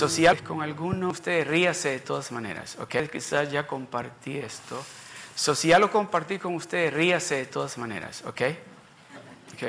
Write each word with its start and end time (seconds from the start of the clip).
Social 0.00 0.42
con 0.42 0.62
alguno, 0.62 1.10
usted 1.10 1.46
ríase 1.46 1.90
de 1.90 1.98
todas 1.98 2.32
maneras, 2.32 2.78
¿ok? 2.80 3.10
Quizás 3.12 3.52
ya 3.52 3.66
compartí 3.66 4.38
esto. 4.38 4.82
Social 5.34 5.78
lo 5.78 5.90
compartí 5.90 6.38
con 6.38 6.54
usted, 6.54 6.90
ríase 6.90 7.34
de 7.34 7.44
todas 7.44 7.76
maneras, 7.76 8.22
¿ok? 8.24 8.40
¿ok? 9.52 9.62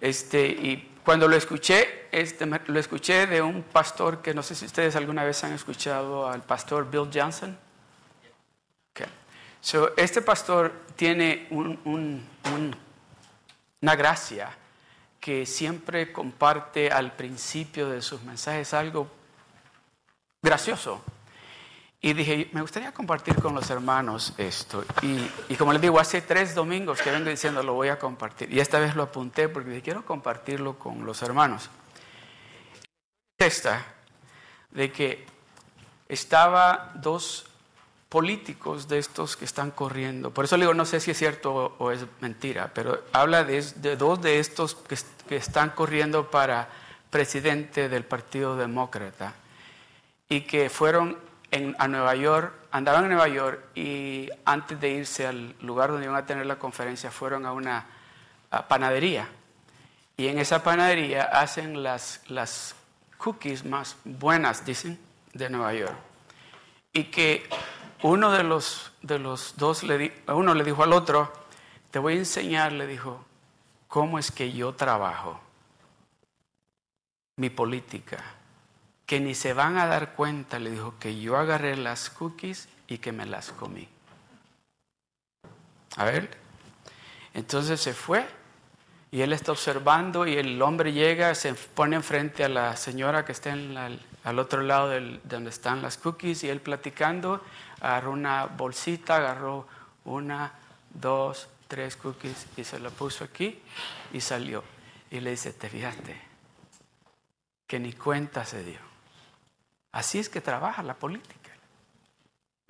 Este, 0.00 0.48
y 0.48 0.90
cuando 1.04 1.28
lo 1.28 1.36
escuché, 1.36 2.08
este, 2.10 2.44
lo 2.44 2.80
escuché 2.80 3.28
de 3.28 3.40
un 3.40 3.62
pastor 3.62 4.20
que 4.20 4.34
no 4.34 4.42
sé 4.42 4.56
si 4.56 4.64
ustedes 4.64 4.96
alguna 4.96 5.22
vez 5.22 5.44
han 5.44 5.52
escuchado 5.52 6.28
al 6.28 6.42
pastor 6.42 6.90
Bill 6.90 7.08
Johnson. 7.14 7.56
Okay. 8.90 9.06
So, 9.60 9.92
este 9.96 10.22
pastor 10.22 10.72
tiene 10.96 11.46
un, 11.50 12.26
una 13.80 13.94
gracia 13.94 14.50
que 15.20 15.46
siempre 15.46 16.10
comparte 16.10 16.90
al 16.90 17.12
principio 17.12 17.88
de 17.88 18.02
sus 18.02 18.22
mensajes 18.22 18.74
algo 18.74 19.21
gracioso. 20.42 21.00
Y 22.04 22.14
dije, 22.14 22.50
me 22.52 22.62
gustaría 22.62 22.92
compartir 22.92 23.36
con 23.36 23.54
los 23.54 23.70
hermanos 23.70 24.34
esto. 24.36 24.84
Y, 25.02 25.54
como 25.54 25.72
les 25.72 25.80
digo, 25.80 26.00
hace 26.00 26.20
tres 26.20 26.52
domingos 26.52 27.00
que 27.00 27.12
vengo 27.12 27.30
diciendo, 27.30 27.62
lo 27.62 27.74
voy 27.74 27.88
a 27.88 27.98
compartir. 27.98 28.52
Y 28.52 28.58
esta 28.58 28.80
vez 28.80 28.96
lo 28.96 29.04
apunté 29.04 29.48
porque 29.48 29.70
dije, 29.70 29.82
quiero 29.82 30.04
compartirlo 30.04 30.76
con 30.80 31.06
los 31.06 31.22
hermanos. 31.22 31.70
Esta, 33.38 33.86
de 34.72 34.90
que 34.90 35.24
estaba 36.08 36.90
dos 36.96 37.46
políticos 38.08 38.88
de 38.88 38.98
estos 38.98 39.36
que 39.36 39.44
están 39.44 39.70
corriendo. 39.70 40.32
Por 40.32 40.44
eso 40.44 40.56
le 40.56 40.64
digo, 40.64 40.74
no 40.74 40.84
sé 40.84 40.98
si 40.98 41.12
es 41.12 41.18
cierto 41.18 41.76
o, 41.78 41.92
es 41.92 42.04
mentira, 42.20 42.72
pero 42.74 43.04
habla 43.12 43.44
de, 43.44 43.62
dos 43.96 44.20
de 44.20 44.40
estos 44.40 44.74
que, 44.74 44.98
que 45.28 45.36
están 45.36 45.70
corriendo 45.70 46.30
para 46.32 46.68
presidente 47.10 47.88
del 47.88 48.04
Partido 48.04 48.56
Demócrata 48.56 49.34
y 50.28 50.42
que 50.42 50.70
fueron 50.70 51.18
a 51.78 51.88
Nueva 51.88 52.14
York, 52.14 52.54
andaban 52.70 53.04
en 53.04 53.10
Nueva 53.10 53.28
York 53.28 53.62
y 53.74 54.28
antes 54.44 54.80
de 54.80 54.90
irse 54.90 55.26
al 55.26 55.54
lugar 55.60 55.90
donde 55.90 56.06
iban 56.06 56.16
a 56.16 56.24
tener 56.24 56.46
la 56.46 56.58
conferencia 56.58 57.10
fueron 57.10 57.44
a 57.44 57.52
una 57.52 57.86
panadería. 58.68 59.28
Y 60.16 60.28
en 60.28 60.38
esa 60.38 60.62
panadería 60.62 61.24
hacen 61.24 61.82
las, 61.82 62.22
las 62.28 62.74
cookies 63.18 63.64
más 63.64 63.96
buenas, 64.04 64.64
dicen, 64.64 64.98
de 65.34 65.50
Nueva 65.50 65.74
York. 65.74 65.96
Y 66.92 67.04
que 67.04 67.46
uno 68.02 68.30
de 68.30 68.44
los, 68.44 68.92
de 69.02 69.18
los 69.18 69.56
dos, 69.56 69.82
le 69.82 70.22
uno 70.28 70.54
le 70.54 70.64
dijo 70.64 70.82
al 70.82 70.92
otro, 70.92 71.32
te 71.90 71.98
voy 71.98 72.14
a 72.14 72.18
enseñar, 72.18 72.72
le 72.72 72.86
dijo, 72.86 73.24
cómo 73.88 74.18
es 74.18 74.30
que 74.30 74.52
yo 74.52 74.74
trabajo, 74.74 75.38
mi 77.36 77.50
política 77.50 78.22
que 79.06 79.20
ni 79.20 79.34
se 79.34 79.52
van 79.52 79.76
a 79.76 79.86
dar 79.86 80.14
cuenta, 80.14 80.58
le 80.58 80.70
dijo, 80.70 80.94
que 80.98 81.20
yo 81.20 81.36
agarré 81.36 81.76
las 81.76 82.10
cookies 82.10 82.68
y 82.88 82.98
que 82.98 83.12
me 83.12 83.26
las 83.26 83.52
comí. 83.52 83.88
A 85.96 86.04
ver, 86.04 86.30
entonces 87.34 87.80
se 87.80 87.92
fue 87.92 88.26
y 89.10 89.20
él 89.20 89.32
está 89.32 89.52
observando 89.52 90.26
y 90.26 90.36
el 90.36 90.60
hombre 90.62 90.92
llega, 90.92 91.34
se 91.34 91.52
pone 91.54 91.96
enfrente 91.96 92.44
a 92.44 92.48
la 92.48 92.76
señora 92.76 93.24
que 93.24 93.32
está 93.32 93.50
en 93.50 93.76
al 94.24 94.38
otro 94.38 94.62
lado 94.62 94.88
de 94.88 95.20
donde 95.24 95.50
están 95.50 95.82
las 95.82 95.98
cookies 95.98 96.44
y 96.44 96.48
él 96.48 96.60
platicando, 96.60 97.42
agarró 97.80 98.12
una 98.12 98.46
bolsita, 98.46 99.16
agarró 99.16 99.66
una, 100.04 100.52
dos, 100.94 101.48
tres 101.66 101.96
cookies 101.96 102.46
y 102.56 102.64
se 102.64 102.78
la 102.78 102.90
puso 102.90 103.24
aquí 103.24 103.60
y 104.12 104.20
salió. 104.20 104.62
Y 105.10 105.20
le 105.20 105.30
dice, 105.30 105.52
te 105.52 105.68
fijaste, 105.68 106.20
que 107.66 107.80
ni 107.80 107.92
cuenta 107.92 108.44
se 108.44 108.62
dio. 108.62 108.91
Así 109.92 110.18
es 110.18 110.28
que 110.28 110.40
trabaja 110.40 110.82
la 110.82 110.94
política. 110.94 111.50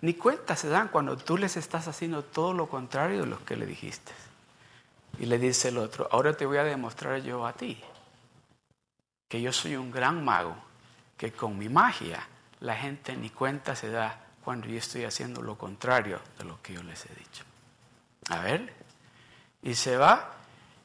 Ni 0.03 0.15
cuenta 0.15 0.57
se 0.57 0.69
dan 0.69 0.89
cuando 0.89 1.17
tú 1.17 1.39
les 1.39 1.57
estás 1.57 1.87
haciendo 1.87 2.25
todo 2.25 2.53
lo 2.53 2.69
contrario 2.69 3.21
de 3.21 3.27
lo 3.27 3.45
que 3.45 3.57
le 3.57 3.67
dijiste. 3.67 4.13
Y 5.19 5.27
le 5.27 5.39
dice 5.39 5.69
el 5.69 5.79
otro, 5.79 6.09
ahora 6.11 6.37
te 6.37 6.47
voy 6.47 6.59
a 6.59 6.65
demostrar 6.65 7.23
yo 7.23 7.47
a 7.47 7.53
ti 7.53 7.83
que 9.33 9.41
yo 9.41 9.51
soy 9.51 9.77
un 9.77 9.91
gran 9.91 10.23
mago, 10.23 10.55
que 11.17 11.33
con 11.33 11.57
mi 11.57 11.71
magia 11.71 12.29
la 12.61 12.77
gente 12.77 13.17
ni 13.17 13.31
cuenta 13.31 13.75
se 13.75 13.89
da 13.89 14.27
cuando 14.45 14.67
yo 14.67 14.77
estoy 14.77 15.05
haciendo 15.05 15.41
lo 15.41 15.57
contrario 15.57 16.21
de 16.37 16.45
lo 16.45 16.61
que 16.61 16.75
yo 16.75 16.83
les 16.83 17.07
he 17.07 17.15
dicho. 17.15 17.43
A 18.29 18.41
ver, 18.41 18.75
y 19.63 19.75
se 19.75 19.97
va 19.97 20.33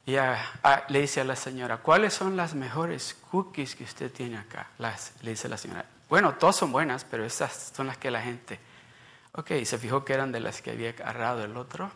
y 0.05 0.13
le 0.13 1.01
dice 1.01 1.19
a 1.19 1.25
la 1.25 1.35
señora, 1.35 1.79
¿cuáles 1.79 2.13
son 2.13 2.37
las 2.37 2.55
mejores 2.55 3.17
cookies 3.29 3.75
que 3.75 3.83
usted 3.83 4.13
tiene 4.13 4.37
acá? 4.37 4.69
Las, 4.77 5.11
le 5.23 5.31
dice 5.31 5.49
la 5.49 5.57
señora, 5.57 5.85
bueno, 6.09 6.35
todas 6.35 6.55
son 6.55 6.71
buenas, 6.71 7.03
pero 7.05 7.25
esas 7.25 7.71
son 7.75 7.87
las 7.87 7.97
que 7.97 8.11
la 8.11 8.21
gente... 8.21 8.59
Ok, 9.33 9.51
se 9.65 9.77
fijó 9.77 10.03
que 10.03 10.13
eran 10.13 10.31
de 10.31 10.39
las 10.39 10.63
que 10.63 10.71
había 10.71 10.89
agarrado 10.89 11.43
el 11.43 11.57
otro. 11.57 11.91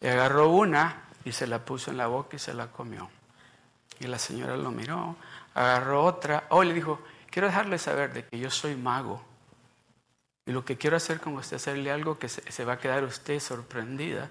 Y 0.00 0.08
agarró 0.08 0.48
una 0.50 1.04
y 1.24 1.30
se 1.30 1.46
la 1.46 1.64
puso 1.64 1.92
en 1.92 1.96
la 1.96 2.08
boca 2.08 2.36
y 2.36 2.38
se 2.40 2.54
la 2.54 2.68
comió. 2.68 3.08
Y 4.00 4.06
la 4.06 4.18
señora 4.18 4.56
lo 4.56 4.70
miró, 4.70 5.16
agarró 5.54 6.04
otra. 6.04 6.44
Oh, 6.50 6.64
le 6.64 6.74
dijo, 6.74 7.00
quiero 7.30 7.48
dejarle 7.48 7.78
saber 7.78 8.12
de 8.12 8.24
que 8.24 8.38
yo 8.38 8.50
soy 8.50 8.74
mago. 8.74 9.22
Y 10.44 10.52
lo 10.52 10.64
que 10.64 10.76
quiero 10.76 10.96
hacer 10.96 11.20
con 11.20 11.34
usted 11.34 11.56
es 11.56 11.62
hacerle 11.62 11.90
algo 11.90 12.18
que 12.18 12.28
se, 12.28 12.64
va 12.64 12.74
a 12.74 12.78
quedar 12.78 13.04
usted 13.04 13.40
sorprendida. 13.40 14.30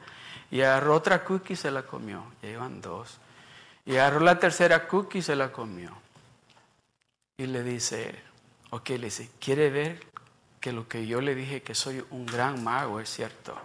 Y 0.51 0.61
agarró 0.61 0.95
otra 0.95 1.23
cookie 1.23 1.53
y 1.53 1.57
se 1.57 1.71
la 1.71 1.83
comió. 1.83 2.23
Ya 2.41 2.49
iban 2.49 2.81
dos. 2.81 3.17
Y 3.85 3.97
agarró 3.97 4.21
la 4.21 4.39
tercera 4.39 4.87
cookie 4.87 5.19
y 5.19 5.21
se 5.21 5.35
la 5.35 5.51
comió. 5.51 5.91
Y 7.37 7.47
le 7.47 7.63
dice, 7.63 8.15
Ok, 8.75 8.89
le 8.89 9.05
dice, 9.05 9.29
¿quiere 9.39 9.69
ver 9.69 10.05
que 10.59 10.73
lo 10.73 10.85
que 10.89 11.07
yo 11.07 11.21
le 11.21 11.33
dije 11.33 11.61
que 11.61 11.73
soy 11.73 12.05
un 12.09 12.25
gran 12.25 12.61
mago 12.61 12.99
es 12.99 13.09
cierto? 13.09 13.57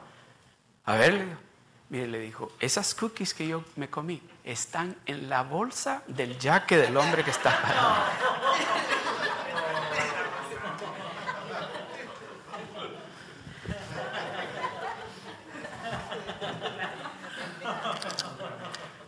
A 0.84 0.94
ver, 0.94 1.26
mire, 1.88 2.06
le 2.06 2.21
dijo, 2.21 2.53
esas 2.60 2.94
cookies 2.94 3.34
que 3.34 3.49
yo 3.49 3.65
me 3.75 3.91
comí 3.91 4.22
están 4.44 4.94
en 5.06 5.28
la 5.28 5.43
bolsa 5.43 6.04
del 6.06 6.38
yaque 6.38 6.76
del 6.76 6.97
hombre 6.97 7.25
que 7.25 7.32
está 7.32 7.60
parado. 7.60 8.04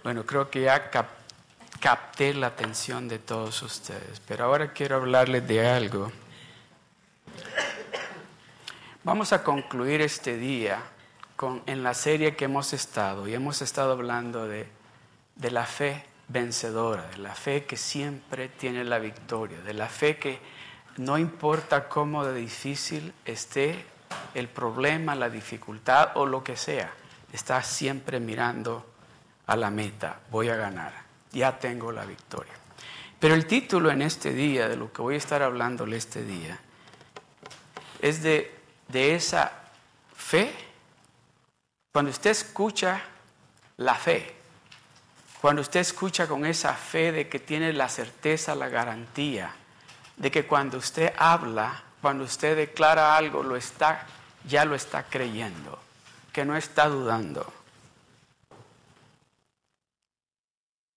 Bueno, 0.02 0.26
creo 0.26 0.50
que 0.50 0.62
ya 0.62 0.90
capté 0.90 1.21
capté 1.82 2.32
la 2.32 2.46
atención 2.46 3.08
de 3.08 3.18
todos 3.18 3.60
ustedes, 3.60 4.22
pero 4.28 4.44
ahora 4.44 4.72
quiero 4.72 4.94
hablarles 4.94 5.48
de 5.48 5.66
algo. 5.66 6.12
Vamos 9.02 9.32
a 9.32 9.42
concluir 9.42 10.00
este 10.00 10.36
día 10.36 10.80
con, 11.34 11.60
en 11.66 11.82
la 11.82 11.92
serie 11.94 12.36
que 12.36 12.44
hemos 12.44 12.72
estado, 12.72 13.26
y 13.26 13.34
hemos 13.34 13.62
estado 13.62 13.90
hablando 13.94 14.46
de, 14.46 14.68
de 15.34 15.50
la 15.50 15.66
fe 15.66 16.04
vencedora, 16.28 17.08
de 17.08 17.18
la 17.18 17.34
fe 17.34 17.64
que 17.64 17.76
siempre 17.76 18.48
tiene 18.48 18.84
la 18.84 19.00
victoria, 19.00 19.60
de 19.62 19.74
la 19.74 19.88
fe 19.88 20.18
que 20.18 20.38
no 20.98 21.18
importa 21.18 21.88
cómo 21.88 22.24
de 22.24 22.38
difícil 22.38 23.12
esté 23.24 23.84
el 24.34 24.46
problema, 24.46 25.16
la 25.16 25.28
dificultad 25.28 26.12
o 26.14 26.26
lo 26.26 26.44
que 26.44 26.56
sea, 26.56 26.92
está 27.32 27.60
siempre 27.64 28.20
mirando 28.20 28.86
a 29.48 29.56
la 29.56 29.72
meta, 29.72 30.20
voy 30.30 30.48
a 30.48 30.54
ganar 30.54 31.11
ya 31.32 31.58
tengo 31.58 31.92
la 31.92 32.04
victoria. 32.04 32.52
Pero 33.18 33.34
el 33.34 33.46
título 33.46 33.90
en 33.90 34.02
este 34.02 34.32
día, 34.32 34.68
de 34.68 34.76
lo 34.76 34.92
que 34.92 35.02
voy 35.02 35.14
a 35.14 35.18
estar 35.18 35.42
hablándole 35.42 35.96
este 35.96 36.24
día, 36.24 36.58
es 38.00 38.22
de, 38.22 38.52
de 38.88 39.14
esa 39.14 39.52
fe. 40.16 40.52
Cuando 41.92 42.10
usted 42.10 42.30
escucha 42.30 43.00
la 43.76 43.94
fe, 43.94 44.34
cuando 45.40 45.62
usted 45.62 45.80
escucha 45.80 46.26
con 46.26 46.46
esa 46.46 46.74
fe 46.74 47.12
de 47.12 47.28
que 47.28 47.38
tiene 47.38 47.72
la 47.72 47.88
certeza, 47.88 48.54
la 48.54 48.68
garantía, 48.68 49.54
de 50.16 50.30
que 50.30 50.46
cuando 50.46 50.78
usted 50.78 51.12
habla, 51.16 51.82
cuando 52.00 52.24
usted 52.24 52.56
declara 52.56 53.16
algo, 53.16 53.42
lo 53.42 53.56
está, 53.56 54.06
ya 54.46 54.64
lo 54.64 54.74
está 54.74 55.04
creyendo, 55.04 55.78
que 56.32 56.44
no 56.44 56.56
está 56.56 56.88
dudando. 56.88 57.52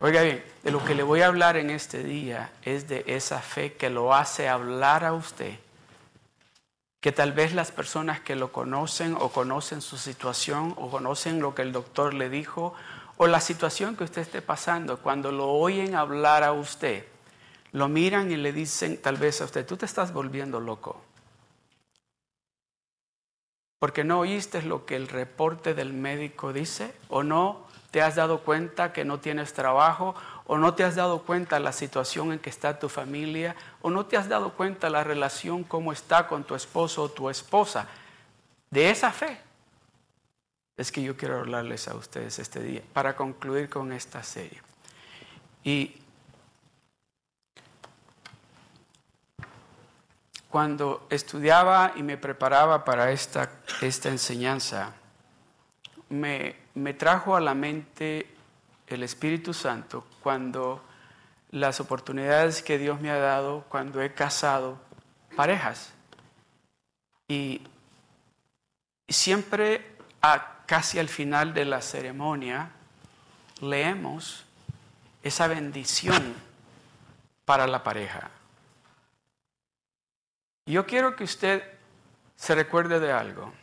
Oiga 0.06 0.22
bien, 0.22 0.44
de 0.62 0.70
lo 0.70 0.86
que 0.86 0.94
le 0.94 1.02
voy 1.02 1.22
a 1.22 1.26
hablar 1.26 1.58
en 1.58 1.72
este 1.72 2.04
día 2.04 2.52
es 2.62 2.88
de 2.88 3.04
esa 3.08 3.40
fe 3.40 3.74
que 3.74 3.90
lo 3.90 4.14
hace 4.14 4.48
hablar 4.48 5.04
a 5.04 5.14
usted, 5.14 5.58
que 7.02 7.12
tal 7.12 7.32
vez 7.32 7.56
las 7.56 7.72
personas 7.72 8.20
que 8.20 8.36
lo 8.36 8.52
conocen 8.52 9.18
o 9.20 9.30
conocen 9.30 9.82
su 9.82 9.98
situación 9.98 10.76
o 10.78 10.92
conocen 10.92 11.40
lo 11.42 11.56
que 11.56 11.64
el 11.64 11.72
doctor 11.72 12.14
le 12.14 12.30
dijo 12.30 12.76
o 13.18 13.26
la 13.26 13.40
situación 13.40 13.98
que 13.98 14.04
usted 14.04 14.22
esté 14.22 14.44
pasando, 14.44 15.00
cuando 15.00 15.32
lo 15.32 15.50
oyen 15.50 15.96
hablar 15.96 16.44
a 16.44 16.52
usted, 16.52 17.04
lo 17.72 17.90
miran 17.90 18.32
y 18.32 18.38
le 18.38 18.54
dicen 18.54 19.02
tal 19.02 19.18
vez 19.18 19.42
a 19.42 19.46
usted, 19.46 19.66
tú 19.66 19.76
te 19.76 19.88
estás 19.88 20.14
volviendo 20.14 20.60
loco. 20.60 21.02
Porque 23.80 24.04
no 24.04 24.20
oíste 24.20 24.62
lo 24.62 24.86
que 24.86 24.98
el 24.98 25.08
reporte 25.08 25.74
del 25.74 25.94
médico 25.94 26.54
dice 26.54 26.94
o 27.10 27.24
no 27.24 27.65
te 27.96 28.02
has 28.02 28.16
dado 28.16 28.42
cuenta 28.42 28.92
que 28.92 29.06
no 29.06 29.22
tienes 29.22 29.54
trabajo 29.54 30.16
o 30.48 30.58
no 30.58 30.74
te 30.74 30.84
has 30.84 30.96
dado 30.96 31.22
cuenta 31.22 31.62
la 31.62 31.72
situación 31.72 32.34
en 32.34 32.40
que 32.40 32.50
está 32.50 32.78
tu 32.78 32.90
familia, 32.90 33.56
o 33.82 33.90
no 33.90 34.06
te 34.06 34.18
has 34.18 34.28
dado 34.28 34.52
cuenta 34.52 34.90
la 34.90 35.06
relación 35.06 35.64
cómo 35.64 35.94
está 35.94 36.28
con 36.28 36.44
tu 36.44 36.56
esposo 36.56 37.04
o 37.04 37.10
tu 37.10 37.30
esposa. 37.30 37.88
De 38.70 38.90
esa 38.90 39.14
fe 39.14 39.40
es 40.76 40.92
que 40.92 41.04
yo 41.04 41.16
quiero 41.16 41.40
hablarles 41.40 41.88
a 41.88 41.96
ustedes 41.96 42.38
este 42.38 42.62
día 42.62 42.82
para 42.92 43.16
concluir 43.16 43.70
con 43.70 43.94
esta 43.94 44.22
serie. 44.24 44.62
Y 45.64 45.96
cuando 50.50 51.08
estudiaba 51.10 51.94
y 51.96 52.04
me 52.04 52.18
preparaba 52.18 52.84
para 52.84 53.10
esta, 53.12 53.52
esta 53.80 54.10
enseñanza, 54.10 54.96
me, 56.10 56.56
me 56.76 56.94
trajo 56.94 57.36
a 57.36 57.42
la 57.42 57.54
mente 57.54 58.28
el 58.88 59.04
Espíritu 59.04 59.54
Santo 59.54 60.06
cuando 60.22 60.84
las 61.52 61.80
oportunidades 61.80 62.62
que 62.62 62.78
Dios 62.78 63.00
me 63.02 63.10
ha 63.10 63.18
dado 63.18 63.66
cuando 63.70 64.02
he 64.02 64.14
casado 64.14 64.78
parejas. 65.36 65.94
Y 67.28 67.62
siempre 69.08 69.96
a, 70.22 70.64
casi 70.66 71.00
al 71.00 71.10
final 71.10 71.54
de 71.54 71.66
la 71.66 71.82
ceremonia 71.82 72.72
leemos 73.62 74.46
esa 75.24 75.48
bendición 75.48 76.36
para 77.46 77.68
la 77.68 77.84
pareja. 77.84 78.30
Yo 80.66 80.86
quiero 80.86 81.16
que 81.16 81.24
usted 81.24 81.64
se 82.36 82.56
recuerde 82.56 83.00
de 83.00 83.12
algo, 83.12 83.54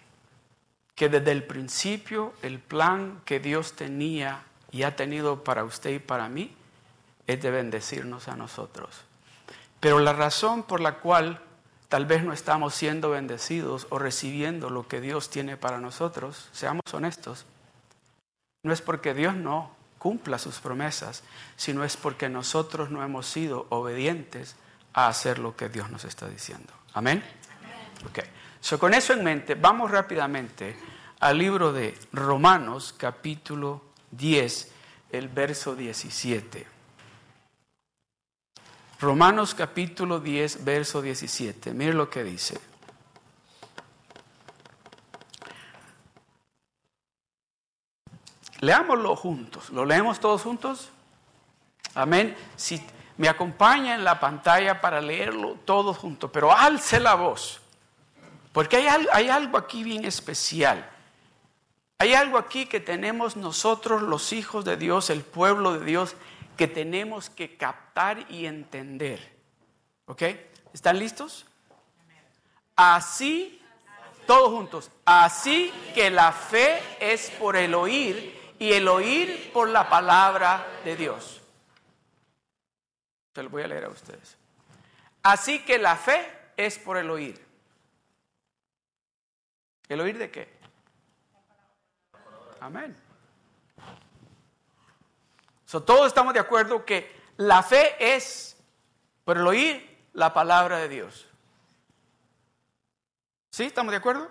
que 1.03 1.09
desde 1.09 1.33
el 1.33 1.43
principio 1.43 2.33
el 2.43 2.61
plan 2.61 3.23
que 3.25 3.41
Dios 3.41 3.73
tenía 3.73 4.45
y 4.71 4.85
ha 4.85 4.95
tenido 4.95 5.43
para 5.43 5.65
usted 5.65 5.91
y 5.91 5.99
para 5.99 6.29
mí 6.29 6.55
es 7.27 7.43
de 7.43 7.51
bendecirnos 7.51 8.29
a 8.29 8.37
nosotros. 8.37 9.01
Pero 9.81 9.99
la 9.99 10.13
razón 10.13 10.63
por 10.63 10.79
la 10.79 11.01
cual 11.01 11.41
tal 11.89 12.07
vez 12.07 12.23
no 12.23 12.33
estamos 12.33 12.77
siendo 12.77 13.11
bendecidos 13.11 13.89
o 13.91 13.99
recibiendo 13.99 14.71
lo 14.71 14.87
que 14.87 15.01
Dios 15.01 15.29
tiene 15.29 15.57
para 15.57 15.81
nosotros, 15.81 16.49
seamos 16.53 16.83
honestos, 16.93 17.47
no 18.63 18.73
es 18.73 18.81
porque 18.81 19.13
Dios 19.13 19.35
no 19.35 19.75
cumpla 19.99 20.39
sus 20.39 20.61
promesas, 20.61 21.25
sino 21.57 21.83
es 21.83 21.97
porque 21.97 22.29
nosotros 22.29 22.91
no 22.93 23.03
hemos 23.03 23.27
sido 23.27 23.67
obedientes 23.71 24.55
a 24.93 25.09
hacer 25.09 25.41
lo 25.41 25.57
que 25.57 25.69
Dios 25.69 25.91
nos 25.91 26.05
está 26.05 26.29
diciendo. 26.29 26.73
Amén. 26.95 27.25
Ok. 28.09 28.21
So, 28.61 28.79
con 28.79 28.95
eso 28.95 29.13
en 29.13 29.25
mente, 29.25 29.57
vamos 29.57 29.91
rápidamente 29.91 30.92
al 31.23 31.39
libro 31.39 31.73
de 31.73 31.97
Romanos, 32.13 32.93
capítulo 32.99 33.81
10, 34.11 34.73
el 35.13 35.29
verso 35.29 35.77
17. 35.77 36.67
Romanos 38.99 39.55
capítulo 39.55 40.19
10, 40.19 40.65
verso 40.65 41.01
17. 41.01 41.75
Mire 41.75 41.95
lo 41.95 42.11
que 42.11 42.25
dice. 42.25 42.61
Leámoslo 48.59 49.15
juntos. 49.15 49.71
¿Lo 49.71 49.85
leemos 49.85 50.19
todos 50.19 50.43
juntos? 50.43 50.91
Amén. 51.95 52.37
Si 52.57 52.85
me 53.17 53.29
acompaña 53.29 53.95
en 53.95 54.03
la 54.03 54.19
pantalla 54.19 54.81
para 54.81 55.01
leerlo 55.01 55.57
todos 55.65 55.99
juntos, 55.99 56.31
pero 56.33 56.51
alce 56.51 56.99
la 56.99 57.15
voz. 57.15 57.61
Porque 58.53 58.77
hay, 58.79 59.07
hay 59.13 59.29
algo 59.29 59.57
aquí 59.57 59.85
bien 59.85 60.05
especial. 60.05 60.89
Hay 61.99 62.15
algo 62.15 62.39
aquí 62.39 62.67
que 62.67 62.81
tenemos 62.81 63.37
nosotros 63.37 64.03
los 64.03 64.33
hijos 64.33 64.65
de 64.65 64.77
Dios, 64.77 65.11
el 65.11 65.23
pueblo 65.23 65.79
de 65.79 65.85
Dios, 65.85 66.17
que 66.57 66.67
tenemos 66.69 67.31
que 67.31 67.57
captar 67.57 68.27
y 68.31 68.47
entender. 68.47 69.33
¿Ok? 70.07 70.23
¿Están 70.73 70.99
listos? 70.99 71.47
Así, 72.75 73.63
todos 74.27 74.51
juntos, 74.51 74.91
así 75.05 75.73
que 75.95 76.11
la 76.11 76.33
fe 76.33 76.81
es 77.01 77.31
por 77.31 77.57
el 77.57 77.75
oír 77.75 78.55
y 78.59 78.73
el 78.73 78.89
oír 78.89 79.51
por 79.53 79.69
la 79.69 79.89
palabra 79.89 80.67
de 80.85 80.97
Dios. 80.97 81.41
Se 83.35 83.43
lo 83.43 83.51
voy 83.51 83.63
a 83.63 83.69
leer 83.69 83.85
a 83.85 83.89
ustedes. 83.89 84.37
Así 85.23 85.65
que 85.65 85.79
la 85.79 85.97
fe 85.97 86.27
es 86.57 86.79
por 86.79 86.97
el 86.97 87.11
oír. 87.11 87.45
¿El 89.89 90.01
oír 90.01 90.19
de 90.19 90.31
qué? 90.31 90.62
Amén. 92.63 92.97
todos 95.67 96.07
estamos 96.07 96.33
de 96.33 96.39
acuerdo 96.39 96.85
que 96.85 97.11
la 97.37 97.61
fe 97.65 98.15
es 98.15 98.57
por 99.25 99.37
el 99.37 99.45
oír 99.49 99.99
la 100.13 100.33
palabra 100.33 100.79
de 100.79 100.89
Dios. 100.89 101.27
¿Sí? 103.51 103.65
¿Estamos 103.65 103.91
de 103.91 103.97
acuerdo? 103.97 104.31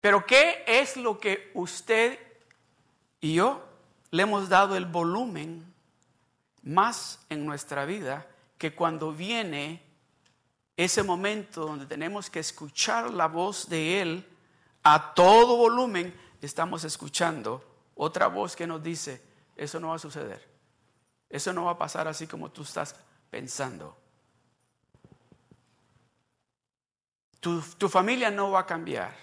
Pero 0.00 0.26
¿qué 0.26 0.64
es 0.66 0.96
lo 0.96 1.20
que 1.20 1.52
usted 1.54 2.18
y 3.20 3.34
yo 3.34 3.64
le 4.10 4.24
hemos 4.24 4.48
dado 4.48 4.76
el 4.76 4.86
volumen 4.86 5.72
más 6.64 7.24
en 7.28 7.46
nuestra 7.46 7.84
vida 7.84 8.26
que 8.58 8.74
cuando 8.74 9.12
viene 9.12 9.80
ese 10.76 11.04
momento 11.04 11.66
donde 11.66 11.86
tenemos 11.86 12.28
que 12.30 12.40
escuchar 12.40 13.12
la 13.12 13.28
voz 13.28 13.68
de 13.68 14.02
Él 14.02 14.29
a 14.82 15.14
todo 15.14 15.56
volumen 15.56 16.18
estamos 16.40 16.84
escuchando 16.84 17.64
otra 17.94 18.28
voz 18.28 18.56
que 18.56 18.66
nos 18.66 18.82
dice, 18.82 19.22
eso 19.56 19.78
no 19.78 19.88
va 19.88 19.96
a 19.96 19.98
suceder. 19.98 20.48
Eso 21.28 21.52
no 21.52 21.66
va 21.66 21.72
a 21.72 21.78
pasar 21.78 22.08
así 22.08 22.26
como 22.26 22.50
tú 22.50 22.62
estás 22.62 22.96
pensando. 23.30 23.96
Tu, 27.38 27.60
tu, 27.78 27.88
familia 27.88 28.30
no 28.30 28.50
va 28.50 28.60
a 28.60 28.66
cambiar. 28.66 29.14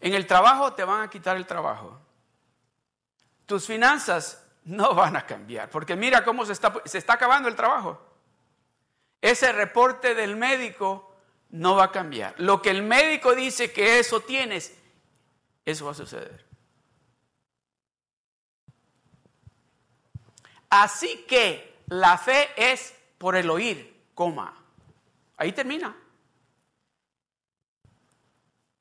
En 0.00 0.14
el 0.14 0.26
trabajo 0.26 0.74
te 0.74 0.84
van 0.84 1.02
a 1.02 1.10
quitar 1.10 1.36
el 1.36 1.46
trabajo. 1.46 1.98
Tus 3.46 3.66
finanzas 3.66 4.44
no 4.64 4.94
van 4.94 5.16
a 5.16 5.26
cambiar, 5.26 5.70
porque 5.70 5.96
mira 5.96 6.24
cómo 6.24 6.44
se 6.44 6.52
está, 6.52 6.72
se 6.84 6.98
está 6.98 7.14
acabando 7.14 7.48
el 7.48 7.56
trabajo. 7.56 8.00
Ese 9.20 9.52
reporte 9.52 10.14
del 10.14 10.36
médico 10.36 11.11
no 11.52 11.76
va 11.76 11.84
a 11.84 11.92
cambiar. 11.92 12.34
Lo 12.38 12.60
que 12.60 12.70
el 12.70 12.82
médico 12.82 13.34
dice 13.34 13.72
que 13.72 13.98
eso 13.98 14.20
tienes, 14.20 14.76
eso 15.64 15.84
va 15.84 15.92
a 15.92 15.94
suceder. 15.94 16.44
Así 20.68 21.24
que 21.28 21.82
la 21.88 22.18
fe 22.18 22.48
es 22.56 22.94
por 23.18 23.36
el 23.36 23.48
oír, 23.50 24.08
coma. 24.14 24.54
Ahí 25.36 25.52
termina. 25.52 25.94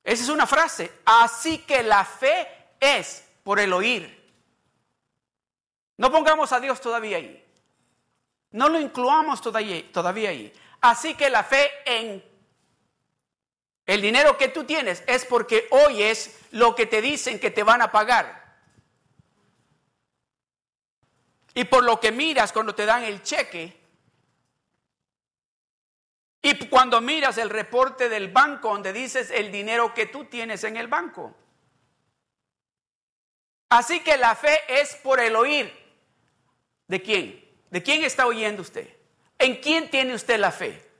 Esa 0.03 0.23
es 0.23 0.29
una 0.29 0.47
frase. 0.47 0.91
Así 1.05 1.59
que 1.59 1.83
la 1.83 2.05
fe 2.05 2.47
es 2.79 3.27
por 3.43 3.59
el 3.59 3.73
oír. 3.73 4.19
No 5.97 6.11
pongamos 6.11 6.51
a 6.51 6.59
Dios 6.59 6.81
todavía 6.81 7.17
ahí. 7.17 7.45
No 8.51 8.69
lo 8.69 8.79
incluamos 8.79 9.41
todavía, 9.41 10.29
ahí. 10.29 10.53
Así 10.81 11.13
que 11.15 11.29
la 11.29 11.43
fe 11.43 11.69
en 11.85 12.30
el 13.91 14.01
dinero 14.01 14.37
que 14.37 14.47
tú 14.47 14.63
tienes 14.63 15.03
es 15.05 15.25
porque 15.25 15.67
oyes 15.69 16.39
lo 16.51 16.75
que 16.75 16.85
te 16.85 17.01
dicen 17.01 17.41
que 17.41 17.51
te 17.51 17.61
van 17.61 17.81
a 17.81 17.91
pagar. 17.91 18.55
Y 21.53 21.65
por 21.65 21.83
lo 21.83 21.99
que 21.99 22.13
miras 22.13 22.53
cuando 22.53 22.73
te 22.73 22.85
dan 22.85 23.03
el 23.03 23.21
cheque. 23.21 23.77
Y 26.41 26.69
cuando 26.69 27.01
miras 27.01 27.37
el 27.37 27.49
reporte 27.49 28.07
del 28.07 28.29
banco 28.29 28.69
donde 28.69 28.93
dices 28.93 29.29
el 29.29 29.51
dinero 29.51 29.93
que 29.93 30.05
tú 30.05 30.23
tienes 30.23 30.63
en 30.63 30.77
el 30.77 30.87
banco. 30.87 31.35
Así 33.67 33.99
que 33.99 34.15
la 34.15 34.35
fe 34.35 34.57
es 34.69 34.95
por 35.03 35.19
el 35.19 35.35
oír. 35.35 35.69
¿De 36.87 37.01
quién? 37.01 37.45
¿De 37.69 37.83
quién 37.83 38.05
está 38.05 38.25
oyendo 38.25 38.61
usted? 38.61 38.87
¿En 39.37 39.57
quién 39.57 39.89
tiene 39.89 40.15
usted 40.15 40.39
la 40.39 40.53
fe? 40.53 40.90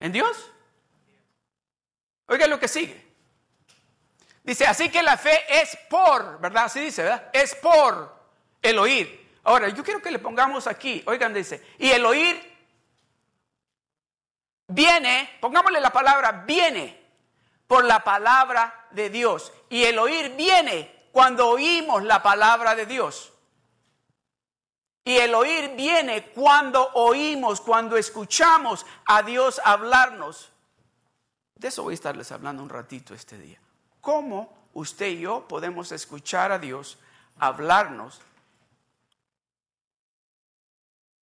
¿En 0.00 0.12
Dios? 0.12 0.50
Oiga 2.26 2.46
lo 2.46 2.58
que 2.58 2.68
sigue. 2.68 3.10
Dice, 4.42 4.66
así 4.66 4.88
que 4.88 5.02
la 5.02 5.16
fe 5.16 5.44
es 5.60 5.76
por, 5.88 6.40
¿verdad? 6.40 6.64
Así 6.64 6.80
dice, 6.80 7.02
¿verdad? 7.02 7.28
Es 7.32 7.54
por 7.54 8.16
el 8.62 8.78
oír. 8.78 9.20
Ahora, 9.44 9.68
yo 9.68 9.84
quiero 9.84 10.00
que 10.00 10.10
le 10.10 10.18
pongamos 10.18 10.66
aquí, 10.66 11.02
oigan, 11.06 11.34
dice, 11.34 11.64
y 11.78 11.90
el 11.90 12.04
oír 12.04 12.40
viene, 14.66 15.38
pongámosle 15.40 15.80
la 15.80 15.92
palabra, 15.92 16.44
viene 16.46 17.00
por 17.66 17.84
la 17.84 18.02
palabra 18.02 18.86
de 18.90 19.10
Dios. 19.10 19.52
Y 19.68 19.84
el 19.84 19.98
oír 19.98 20.34
viene 20.36 21.08
cuando 21.12 21.48
oímos 21.48 22.02
la 22.04 22.22
palabra 22.22 22.74
de 22.74 22.86
Dios. 22.86 23.32
Y 25.10 25.18
el 25.18 25.34
oír 25.34 25.74
viene 25.74 26.26
cuando 26.26 26.88
oímos, 26.92 27.60
cuando 27.60 27.96
escuchamos 27.96 28.86
a 29.06 29.24
Dios 29.24 29.60
hablarnos. 29.64 30.52
De 31.56 31.66
eso 31.66 31.82
voy 31.82 31.94
a 31.94 31.94
estarles 31.94 32.30
hablando 32.30 32.62
un 32.62 32.68
ratito 32.68 33.12
este 33.12 33.36
día. 33.36 33.58
¿Cómo 34.00 34.56
usted 34.72 35.08
y 35.08 35.22
yo 35.22 35.48
podemos 35.48 35.90
escuchar 35.90 36.52
a 36.52 36.60
Dios 36.60 36.96
hablarnos, 37.40 38.20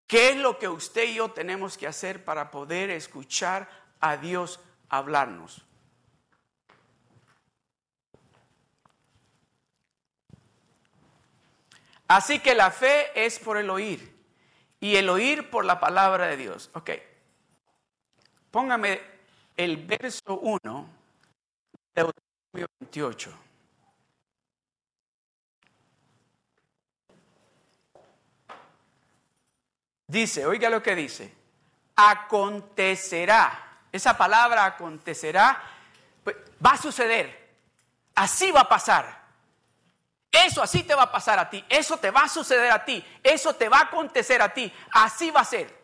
¿qué 0.09 0.31
es 0.31 0.37
lo 0.37 0.59
que 0.59 0.67
usted 0.67 1.05
y 1.05 1.15
yo 1.15 1.31
tenemos 1.31 1.79
que 1.79 1.87
hacer 1.87 2.25
para 2.25 2.51
poder 2.51 2.91
escuchar 2.91 3.71
a 4.01 4.17
Dios 4.17 4.59
hablarnos? 4.89 5.63
Así 12.09 12.39
que 12.39 12.55
la 12.55 12.71
fe 12.71 13.25
es 13.27 13.39
por 13.39 13.57
el 13.57 13.69
oír 13.71 14.15
y 14.81 14.97
el 14.97 15.09
oír 15.09 15.51
por 15.51 15.65
la 15.65 15.81
palabra 15.81 16.27
de 16.27 16.37
Dios. 16.37 16.71
Ok. 16.75 16.91
Póngame 18.51 19.01
el 19.57 19.77
verso 19.87 20.39
1 20.39 20.89
de 21.95 22.03
Deuteronomio 22.03 22.69
28. 22.81 23.39
Dice, 30.09 30.47
oiga 30.47 30.71
lo 30.71 30.81
que 30.83 30.95
dice, 30.95 31.35
acontecerá, 31.97 33.81
esa 33.91 34.17
palabra 34.17 34.65
acontecerá, 34.65 35.61
pues, 36.23 36.37
va 36.65 36.71
a 36.71 36.77
suceder, 36.77 37.51
así 38.15 38.53
va 38.53 38.61
a 38.61 38.69
pasar. 38.69 39.16
Eso 40.45 40.63
así 40.63 40.83
te 40.83 40.95
va 40.95 41.05
a 41.05 41.13
pasar 41.13 41.39
a 41.39 41.49
ti, 41.49 41.65
eso 41.69 41.97
te 41.97 42.11
va 42.11 42.23
a 42.23 42.29
suceder 42.29 42.71
a 42.71 42.85
ti, 42.85 43.03
eso 43.23 43.55
te 43.55 43.69
va 43.69 43.79
a 43.79 43.83
acontecer 43.85 44.43
a 44.43 44.53
ti, 44.53 44.71
así 44.91 45.31
va 45.31 45.41
a 45.41 45.45
ser. 45.45 45.75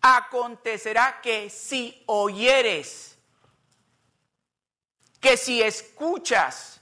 Acontecerá 0.00 1.20
que 1.20 1.50
si 1.50 2.04
oyeres, 2.06 3.18
que 5.20 5.36
si 5.36 5.60
escuchas, 5.60 6.80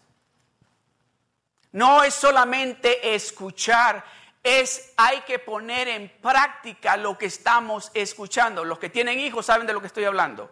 no 1.70 2.04
es 2.04 2.12
solamente 2.12 3.14
escuchar, 3.14 4.04
es 4.42 4.92
hay 4.98 5.22
que 5.22 5.38
poner 5.38 5.88
en 5.88 6.10
práctica 6.20 6.98
lo 6.98 7.16
que 7.16 7.26
estamos 7.26 7.90
escuchando. 7.94 8.64
Los 8.64 8.78
que 8.78 8.90
tienen 8.90 9.18
hijos 9.18 9.46
saben 9.46 9.66
de 9.66 9.72
lo 9.72 9.80
que 9.80 9.86
estoy 9.86 10.04
hablando. 10.04 10.50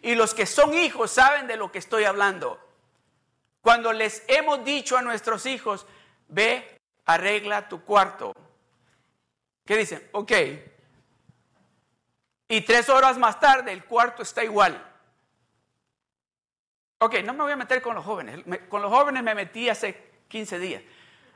Y 0.00 0.14
los 0.14 0.32
que 0.32 0.46
son 0.46 0.72
hijos 0.74 1.10
saben 1.10 1.46
de 1.46 1.56
lo 1.56 1.70
que 1.70 1.78
estoy 1.78 2.04
hablando. 2.04 2.63
Cuando 3.64 3.94
les 3.94 4.22
hemos 4.28 4.62
dicho 4.62 4.94
a 4.94 5.00
nuestros 5.00 5.46
hijos, 5.46 5.86
ve, 6.28 6.78
arregla 7.06 7.66
tu 7.66 7.82
cuarto. 7.82 8.34
¿Qué 9.64 9.78
dicen? 9.78 10.06
Ok. 10.12 10.32
Y 12.46 12.60
tres 12.60 12.90
horas 12.90 13.16
más 13.16 13.40
tarde 13.40 13.72
el 13.72 13.86
cuarto 13.86 14.22
está 14.22 14.44
igual. 14.44 14.86
Ok, 16.98 17.14
no 17.24 17.32
me 17.32 17.44
voy 17.44 17.52
a 17.52 17.56
meter 17.56 17.80
con 17.80 17.94
los 17.94 18.04
jóvenes. 18.04 18.44
con 18.68 18.82
los 18.82 18.92
jóvenes 18.92 19.22
me 19.22 19.34
metí 19.34 19.70
hace 19.70 20.12
15 20.28 20.58
días. 20.58 20.82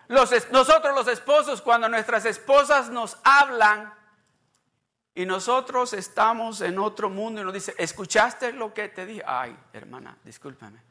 nosotros 0.08 0.94
los 0.94 1.08
esposos, 1.08 1.62
cuando 1.62 1.88
nuestras 1.88 2.26
esposas 2.26 2.90
nos 2.90 3.16
hablan 3.24 3.94
y 5.14 5.24
nosotros 5.24 5.94
estamos 5.94 6.60
en 6.60 6.78
otro 6.78 7.08
mundo 7.08 7.40
y 7.40 7.44
nos 7.44 7.54
dice, 7.54 7.74
¿escuchaste 7.78 8.52
lo 8.52 8.74
que 8.74 8.90
te 8.90 9.06
dije? 9.06 9.22
Ay, 9.26 9.56
hermana, 9.72 10.18
discúlpame. 10.24 10.87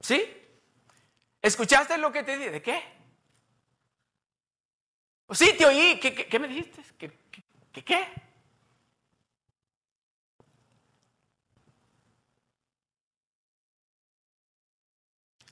¿Sí? 0.00 0.22
¿Escuchaste 1.42 1.98
lo 1.98 2.10
que 2.10 2.22
te 2.22 2.36
dije? 2.36 2.50
¿De 2.50 2.62
qué? 2.62 2.82
Sí, 5.30 5.54
te 5.56 5.64
oí. 5.64 6.00
¿Qué, 6.00 6.38
me 6.38 6.48
dijiste? 6.48 6.82
¿Qué, 6.98 7.12
qué, 7.72 7.84
qué? 7.84 8.08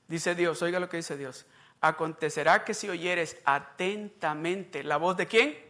Dice 0.07 0.33
Dios, 0.33 0.61
oiga 0.63 0.79
lo 0.79 0.89
que 0.89 0.97
dice 0.97 1.15
Dios. 1.15 1.45
Acontecerá 1.81 2.65
que 2.65 2.73
si 2.73 2.89
oyeres 2.89 3.37
atentamente 3.45 4.83
la 4.83 4.97
voz 4.97 5.15
de 5.15 5.27
quién? 5.27 5.69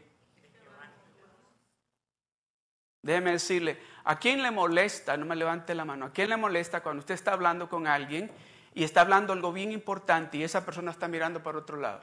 Déjeme 3.02 3.32
decirle, 3.32 3.80
¿a 4.06 4.18
quién 4.18 4.42
le 4.42 4.52
molesta? 4.52 5.16
No 5.18 5.26
me 5.26 5.36
levante 5.36 5.76
la 5.76 5.86
mano. 5.86 6.08
¿A 6.08 6.14
quién 6.14 6.30
le 6.30 6.38
molesta 6.38 6.82
cuando 6.82 7.02
usted 7.02 7.14
está 7.14 7.34
hablando 7.34 7.70
con 7.70 7.86
alguien 7.86 8.32
y 8.74 8.84
está 8.84 9.02
hablando 9.02 9.34
algo 9.34 9.52
bien 9.52 9.72
importante 9.72 10.38
y 10.38 10.44
esa 10.44 10.66
persona 10.66 10.92
está 10.92 11.08
mirando 11.08 11.42
para 11.42 11.58
otro 11.58 11.78
lado. 11.78 12.02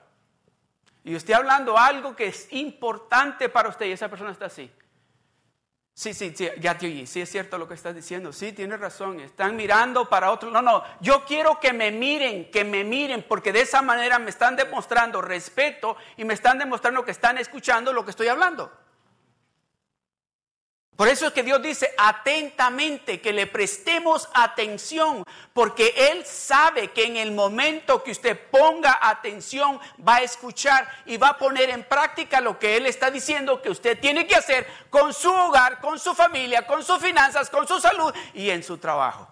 Y 1.05 1.15
usted 1.15 1.35
hablando 1.35 1.79
algo 1.79 2.17
que 2.17 2.27
es 2.27 2.53
importante 2.53 3.49
para 3.49 3.69
usted 3.69 3.87
y 3.87 3.93
esa 3.93 4.09
persona 4.09 4.33
está 4.33 4.47
así. 4.47 4.71
Sí, 5.95 6.13
sí, 6.13 6.35
ya 6.61 6.77
te 6.77 6.85
oí, 6.85 7.07
sí 7.07 7.23
es 7.23 7.31
cierto 7.31 7.57
lo 7.57 7.67
que 7.67 7.73
estás 7.73 7.95
diciendo, 7.95 8.31
sí, 8.31 8.53
tienes 8.53 8.79
razón, 8.79 9.19
están 9.21 9.57
mirando 9.57 10.11
para 10.11 10.31
otro, 10.31 10.51
no, 10.51 10.61
no, 10.61 10.85
yo 11.01 11.25
quiero 11.25 11.59
que 11.59 11.73
me 11.73 11.91
miren, 11.91 12.51
que 12.51 12.65
me 12.65 12.85
miren, 12.85 13.25
porque 13.27 13.51
de 13.51 13.63
esa 13.63 13.81
manera 13.81 14.19
me 14.19 14.29
están 14.29 14.57
demostrando 14.57 15.23
respeto 15.23 15.97
y 16.19 16.27
me 16.27 16.35
están 16.35 16.59
demostrando 16.59 17.03
que 17.03 17.13
están 17.13 17.39
escuchando 17.39 17.95
lo 17.95 18.05
que 18.05 18.11
estoy 18.11 18.29
hablando. 18.29 18.71
Por 20.97 21.09
eso 21.09 21.27
es 21.27 21.35
que 21.35 21.43
Dios 21.43 21.61
dice 21.61 21.95
atentamente 21.99 23.21
que 23.21 23.35
le 23.35 23.47
prestemos 23.47 24.31
atención, 24.33 25.25
porque 25.53 25.93
Él 26.11 26.25
sabe 26.25 26.91
que 26.91 27.05
en 27.05 27.19
el 27.19 27.33
momento 27.33 28.03
que 28.03 28.13
usted 28.13 28.49
ponga 28.51 28.99
atención 29.03 29.79
va 30.07 30.17
a 30.17 30.23
escuchar 30.23 30.89
y 31.05 31.19
va 31.19 31.29
a 31.29 31.39
poner 31.39 31.69
en 31.69 31.85
práctica 31.85 32.41
lo 32.41 32.59
que 32.59 32.79
Él 32.79 32.87
está 32.87 33.11
diciendo 33.11 33.61
que 33.61 33.69
usted 33.69 34.01
tiene 34.01 34.27
que 34.27 34.37
hacer 34.37 34.67
con 34.89 35.13
su 35.13 35.31
hogar, 35.31 35.83
con 35.83 35.99
su 35.99 36.15
familia, 36.15 36.67
con 36.67 36.83
sus 36.83 36.99
finanzas, 36.99 37.51
con 37.51 37.69
su 37.69 37.79
salud 37.79 38.15
y 38.33 38.49
en 38.49 38.63
su 38.63 38.79
trabajo. 38.79 39.29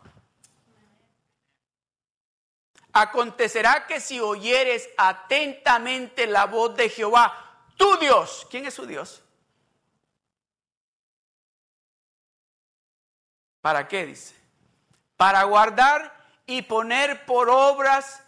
Acontecerá 2.92 3.86
que 3.86 4.00
si 4.00 4.20
oyeres 4.20 4.90
atentamente 4.98 6.26
la 6.26 6.44
voz 6.44 6.76
de 6.76 6.90
Jehová, 6.90 7.62
tu 7.78 7.96
Dios, 7.96 8.46
¿quién 8.50 8.66
es 8.66 8.74
su 8.74 8.86
Dios? 8.86 9.23
¿Para 13.64 13.88
qué 13.88 14.04
dice? 14.04 14.34
Para 15.16 15.42
guardar 15.44 16.14
y 16.44 16.60
poner 16.60 17.24
por 17.24 17.48
obras. 17.48 18.22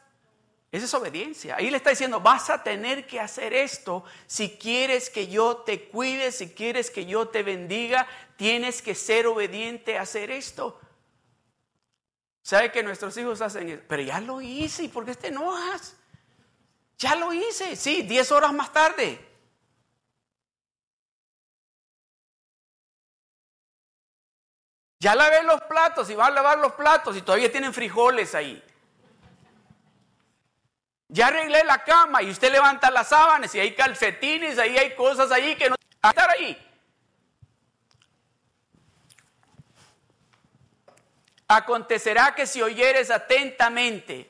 Esa 0.72 0.86
es 0.86 0.94
obediencia. 0.94 1.56
Ahí 1.56 1.68
le 1.68 1.76
está 1.76 1.90
diciendo, 1.90 2.20
vas 2.20 2.48
a 2.48 2.62
tener 2.62 3.06
que 3.06 3.20
hacer 3.20 3.52
esto 3.52 4.02
si 4.26 4.56
quieres 4.56 5.10
que 5.10 5.28
yo 5.28 5.58
te 5.58 5.88
cuide, 5.88 6.32
si 6.32 6.48
quieres 6.48 6.90
que 6.90 7.04
yo 7.04 7.28
te 7.28 7.42
bendiga, 7.42 8.06
tienes 8.36 8.80
que 8.80 8.94
ser 8.94 9.26
obediente 9.26 9.98
a 9.98 10.02
hacer 10.02 10.30
esto. 10.30 10.80
¿Sabe 12.40 12.72
que 12.72 12.82
nuestros 12.82 13.14
hijos 13.18 13.42
hacen 13.42 13.68
eso? 13.68 13.82
Pero 13.86 14.04
ya 14.04 14.22
lo 14.22 14.40
hice, 14.40 14.84
¿y 14.84 14.88
por 14.88 15.04
qué 15.04 15.14
te 15.14 15.28
enojas? 15.28 15.96
Ya 16.96 17.14
lo 17.14 17.34
hice, 17.34 17.76
sí, 17.76 18.00
10 18.00 18.32
horas 18.32 18.54
más 18.54 18.72
tarde. 18.72 19.20
Ya 25.06 25.14
lavé 25.14 25.44
los 25.44 25.60
platos 25.60 26.10
y 26.10 26.16
va 26.16 26.26
a 26.26 26.30
lavar 26.32 26.58
los 26.58 26.72
platos 26.72 27.16
y 27.16 27.22
todavía 27.22 27.48
tienen 27.48 27.72
frijoles 27.72 28.34
ahí. 28.34 28.60
Ya 31.06 31.28
arreglé 31.28 31.62
la 31.62 31.84
cama 31.84 32.24
y 32.24 32.30
usted 32.30 32.50
levanta 32.50 32.90
las 32.90 33.10
sábanas 33.10 33.54
y 33.54 33.60
hay 33.60 33.72
calcetines, 33.76 34.58
ahí 34.58 34.76
hay 34.76 34.96
cosas 34.96 35.30
ahí 35.30 35.54
que 35.54 35.70
no 35.70 35.76
estar 36.02 36.28
ahí. 36.28 36.60
Acontecerá 41.46 42.34
que 42.34 42.44
si 42.44 42.60
oyeres 42.60 43.08
atentamente, 43.12 44.28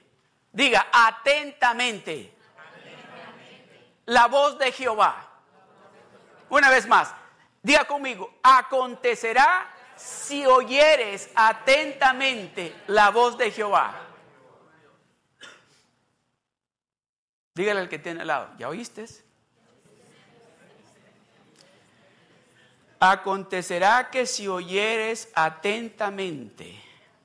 diga 0.52 0.88
atentamente, 0.92 2.34
la 4.04 4.26
voz 4.26 4.58
de 4.58 4.72
Jehová. 4.72 5.26
Una 6.50 6.68
vez 6.68 6.86
más, 6.86 7.14
diga 7.62 7.86
conmigo, 7.86 8.38
acontecerá 8.42 9.72
si 9.96 10.44
oyeres 10.46 11.30
atentamente 11.34 12.74
la 12.86 13.10
voz 13.10 13.36
de 13.38 13.50
Jehová. 13.50 14.02
Dígale 17.54 17.80
al 17.80 17.88
que 17.88 17.98
tiene 17.98 18.20
al 18.20 18.26
lado, 18.26 18.50
¿ya 18.58 18.68
oíste? 18.68 19.06
Acontecerá 23.00 24.10
que 24.10 24.26
si 24.26 24.46
oyeres 24.46 25.30
atentamente 25.34 26.82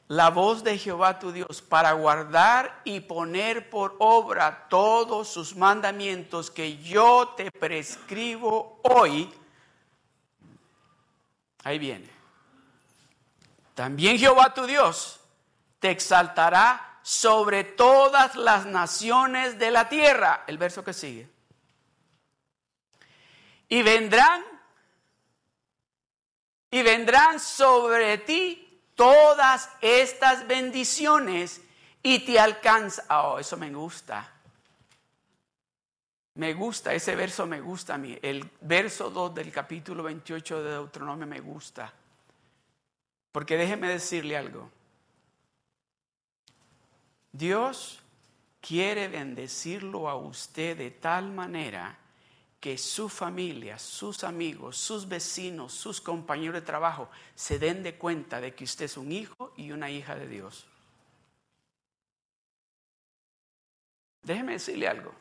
la 0.08 0.30
voz 0.30 0.64
de 0.64 0.78
Jehová 0.78 1.20
tu 1.20 1.32
Dios 1.32 1.62
para 1.62 1.94
guardar 1.94 2.82
y 2.84 3.02
poner 3.02 3.70
por 3.70 3.96
obra 4.00 4.68
todos 4.70 5.28
sus 5.28 5.56
mandamientos 5.56 6.52
que 6.52 6.78
yo 6.78 7.34
te 7.36 7.52
prescribo 7.52 8.80
hoy, 8.84 9.30
ahí 11.64 11.80
viene 11.80 12.21
también 13.74 14.18
Jehová 14.18 14.54
tu 14.54 14.66
Dios 14.66 15.20
te 15.80 15.90
exaltará 15.90 17.00
sobre 17.02 17.64
todas 17.64 18.36
las 18.36 18.66
naciones 18.66 19.58
de 19.58 19.72
la 19.72 19.90
tierra. 19.90 20.44
El 20.48 20.58
verso 20.58 20.84
que 20.84 20.94
sigue. 20.94 21.28
Y 23.70 23.82
vendrán, 23.82 24.44
y 26.70 26.82
vendrán 26.84 27.40
sobre 27.40 28.18
ti 28.20 28.82
todas 28.96 29.70
estas 29.82 30.46
bendiciones 30.46 31.62
y 32.04 32.20
te 32.20 32.40
alcanza. 32.40 33.04
Oh, 33.10 33.40
eso 33.40 33.58
me 33.58 33.72
gusta. 33.72 34.30
Me 36.36 36.54
gusta, 36.54 36.94
ese 36.94 37.16
verso 37.16 37.46
me 37.46 37.60
gusta 37.60 37.96
a 37.96 37.98
mí. 37.98 38.18
El 38.22 38.50
verso 38.62 39.10
2 39.10 39.36
del 39.36 39.52
capítulo 39.52 40.04
28 40.04 40.64
de 40.64 40.70
Deuteronomio 40.72 41.28
me 41.28 41.40
gusta. 41.40 41.94
Porque 43.32 43.58
déjeme 43.58 43.88
decirle 43.88 44.38
algo. 44.38 44.70
Dios 47.32 48.02
quiere 48.60 49.08
bendecirlo 49.08 50.10
a 50.10 50.16
usted 50.16 50.78
de 50.78 50.92
tal 50.92 51.32
manera 51.32 51.98
que 52.60 52.78
su 52.78 53.10
familia, 53.10 53.80
sus 53.80 54.24
amigos, 54.24 54.78
sus 54.78 55.08
vecinos, 55.08 55.74
sus 55.74 56.00
compañeros 56.00 56.56
de 56.56 56.62
trabajo 56.62 57.10
se 57.34 57.58
den 57.58 57.82
de 57.82 57.96
cuenta 57.96 58.40
de 58.40 58.54
que 58.54 58.66
usted 58.66 58.86
es 58.86 58.98
un 58.98 59.12
hijo 59.12 59.52
y 59.58 59.72
una 59.72 59.90
hija 59.90 60.16
de 60.16 60.28
Dios. 60.28 60.68
Déjeme 64.22 64.54
decirle 64.54 64.88
algo. 64.88 65.12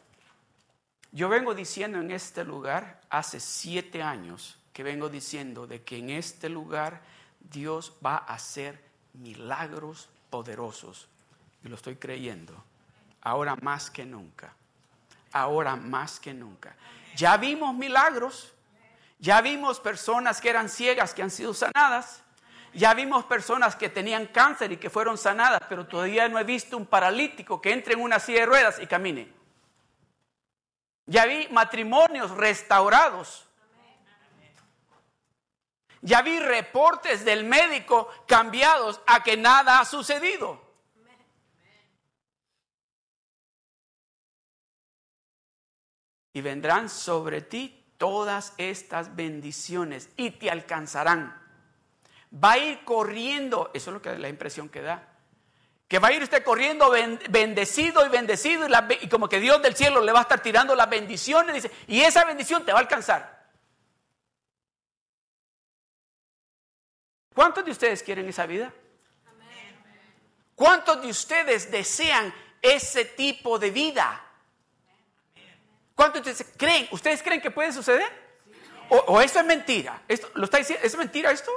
Yo 1.12 1.28
vengo 1.28 1.54
diciendo 1.54 1.98
en 1.98 2.10
este 2.10 2.44
lugar, 2.44 3.00
hace 3.08 3.40
siete 3.40 4.02
años, 4.02 4.58
que 4.74 4.82
vengo 4.82 5.08
diciendo 5.08 5.66
de 5.66 5.82
que 5.82 5.96
en 5.96 6.10
este 6.10 6.50
lugar 6.50 7.02
Dios 7.40 7.92
va 8.04 8.16
a 8.16 8.34
hacer 8.34 8.82
milagros 9.14 10.08
poderosos. 10.30 11.08
Y 11.64 11.68
lo 11.68 11.76
estoy 11.76 11.96
creyendo. 11.96 12.54
Ahora 13.22 13.56
más 13.56 13.90
que 13.90 14.04
nunca. 14.04 14.52
Ahora 15.32 15.76
más 15.76 16.20
que 16.20 16.32
nunca. 16.32 16.74
Ya 17.16 17.36
vimos 17.36 17.74
milagros. 17.74 18.52
Ya 19.18 19.40
vimos 19.42 19.80
personas 19.80 20.40
que 20.40 20.48
eran 20.48 20.68
ciegas 20.68 21.12
que 21.12 21.22
han 21.22 21.30
sido 21.30 21.52
sanadas. 21.52 22.22
Ya 22.72 22.94
vimos 22.94 23.24
personas 23.24 23.74
que 23.74 23.88
tenían 23.88 24.26
cáncer 24.26 24.72
y 24.72 24.76
que 24.76 24.90
fueron 24.90 25.18
sanadas, 25.18 25.60
pero 25.68 25.86
todavía 25.86 26.28
no 26.28 26.38
he 26.38 26.44
visto 26.44 26.76
un 26.76 26.86
paralítico 26.86 27.60
que 27.60 27.72
entre 27.72 27.94
en 27.94 28.00
una 28.00 28.20
silla 28.20 28.40
de 28.40 28.46
ruedas 28.46 28.78
y 28.80 28.86
camine. 28.86 29.32
Ya 31.06 31.26
vi 31.26 31.48
matrimonios 31.50 32.30
restaurados. 32.30 33.49
Ya 36.02 36.22
vi 36.22 36.38
reportes 36.38 37.24
del 37.24 37.44
médico 37.44 38.08
cambiados 38.26 39.00
a 39.06 39.22
que 39.22 39.36
nada 39.36 39.80
ha 39.80 39.84
sucedido. 39.84 40.68
Y 46.32 46.40
vendrán 46.40 46.88
sobre 46.88 47.42
ti 47.42 47.84
todas 47.98 48.54
estas 48.56 49.14
bendiciones 49.16 50.08
y 50.16 50.30
te 50.30 50.50
alcanzarán. 50.50 51.36
Va 52.32 52.52
a 52.52 52.58
ir 52.58 52.84
corriendo, 52.84 53.70
eso 53.74 53.90
es 53.90 53.94
lo 53.94 54.00
que 54.00 54.16
la 54.16 54.28
impresión 54.28 54.68
que 54.68 54.80
da 54.80 55.10
que 55.90 55.98
va 55.98 56.06
a 56.06 56.12
ir 56.12 56.22
usted 56.22 56.44
corriendo 56.44 56.88
bendecido 57.30 58.06
y 58.06 58.08
bendecido 58.08 58.68
y, 59.00 59.08
como 59.08 59.28
que 59.28 59.40
Dios 59.40 59.60
del 59.60 59.74
cielo 59.74 60.00
le 60.00 60.12
va 60.12 60.20
a 60.20 60.22
estar 60.22 60.40
tirando 60.40 60.76
las 60.76 60.88
bendiciones 60.88 61.68
y 61.88 62.02
esa 62.02 62.24
bendición 62.24 62.64
te 62.64 62.70
va 62.70 62.78
a 62.78 62.82
alcanzar. 62.82 63.39
¿Cuántos 67.40 67.64
de 67.64 67.70
ustedes 67.70 68.02
quieren 68.02 68.28
esa 68.28 68.44
vida? 68.44 68.70
¿Cuántos 70.54 71.00
de 71.00 71.08
ustedes 71.08 71.70
desean 71.70 72.34
ese 72.60 73.06
tipo 73.06 73.58
de 73.58 73.70
vida? 73.70 74.22
¿Cuántos 75.94 76.22
de 76.22 76.32
ustedes 76.32 76.52
creen? 76.58 76.86
¿Ustedes 76.90 77.22
creen 77.22 77.40
que 77.40 77.50
puede 77.50 77.72
suceder? 77.72 78.12
¿O, 78.90 78.96
o 78.96 79.20
esto 79.22 79.40
es 79.40 79.46
mentira? 79.46 80.02
¿Esto, 80.06 80.30
¿Lo 80.34 80.44
está 80.44 80.58
diciendo? 80.58 80.86
¿Es 80.86 80.94
mentira 80.98 81.30
esto? 81.30 81.50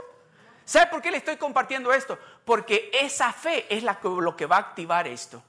¿Sabe 0.63 0.89
por 0.89 1.01
qué 1.01 1.11
le 1.11 1.17
estoy 1.17 1.35
compartiendo 1.35 1.91
esto? 1.91 2.17
Porque 2.45 2.89
esa 2.93 3.33
fe 3.33 3.65
es 3.67 3.83
la 3.83 3.99
lo 4.01 4.37
que 4.37 4.45
va 4.45 4.55
a 4.55 4.59
activar 4.59 5.05
esto. 5.05 5.43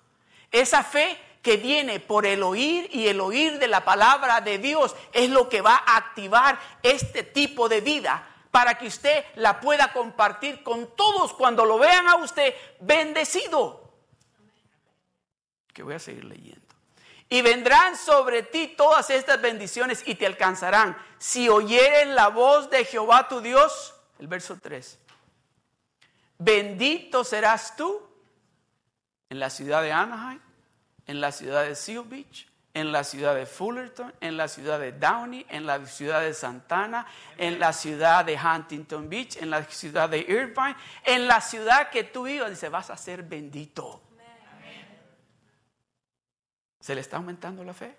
Esa 0.50 0.82
fe 0.82 1.16
que 1.42 1.58
viene 1.58 2.00
por 2.00 2.26
el 2.26 2.42
oír 2.42 2.90
y 2.92 3.06
el 3.06 3.20
oír 3.20 3.60
de 3.60 3.68
la 3.68 3.84
palabra 3.84 4.40
de 4.40 4.58
Dios 4.58 4.96
es 5.12 5.30
lo 5.30 5.48
que 5.48 5.60
va 5.60 5.76
a 5.86 5.96
activar 5.96 6.58
este 6.82 7.22
tipo 7.22 7.68
de 7.68 7.82
vida 7.82 8.33
para 8.54 8.78
que 8.78 8.86
usted 8.86 9.24
la 9.34 9.60
pueda 9.60 9.92
compartir 9.92 10.62
con 10.62 10.94
todos 10.94 11.34
cuando 11.34 11.64
lo 11.64 11.76
vean 11.76 12.06
a 12.06 12.14
usted 12.14 12.54
bendecido. 12.78 13.92
Que 15.72 15.82
voy 15.82 15.94
a 15.94 15.98
seguir 15.98 16.24
leyendo. 16.24 16.62
Y 17.28 17.42
vendrán 17.42 17.96
sobre 17.96 18.44
ti 18.44 18.72
todas 18.76 19.10
estas 19.10 19.42
bendiciones 19.42 20.04
y 20.06 20.14
te 20.14 20.24
alcanzarán 20.24 20.96
si 21.18 21.48
oyeren 21.48 22.14
la 22.14 22.28
voz 22.28 22.70
de 22.70 22.84
Jehová 22.84 23.26
tu 23.26 23.40
Dios. 23.40 23.92
El 24.20 24.28
verso 24.28 24.56
3 24.62 25.00
Bendito 26.38 27.24
serás 27.24 27.74
tú 27.74 28.08
en 29.30 29.40
la 29.40 29.50
ciudad 29.50 29.82
de 29.82 29.90
Anaheim, 29.90 30.40
en 31.08 31.20
la 31.20 31.32
ciudad 31.32 31.64
de 31.64 31.74
Seal 31.74 32.04
Beach, 32.04 32.46
en 32.74 32.90
la 32.90 33.04
ciudad 33.04 33.36
de 33.36 33.46
Fullerton, 33.46 34.12
en 34.20 34.36
la 34.36 34.48
ciudad 34.48 34.80
de 34.80 34.90
Downey, 34.90 35.46
en 35.48 35.64
la 35.64 35.86
ciudad 35.86 36.20
de 36.20 36.34
Santana, 36.34 37.06
en 37.38 37.60
la 37.60 37.72
ciudad 37.72 38.24
de 38.24 38.36
Huntington 38.36 39.08
Beach, 39.08 39.36
en 39.36 39.48
la 39.48 39.62
ciudad 39.64 40.08
de 40.08 40.18
Irvine, 40.18 40.76
en 41.04 41.28
la 41.28 41.40
ciudad 41.40 41.88
que 41.90 42.02
tú 42.02 42.24
vivas, 42.24 42.50
dice, 42.50 42.68
vas 42.68 42.90
a 42.90 42.96
ser 42.96 43.22
bendito. 43.22 44.02
¿Se 46.80 46.94
le 46.94 47.00
está 47.00 47.16
aumentando 47.16 47.62
la 47.64 47.72
fe? 47.72 47.96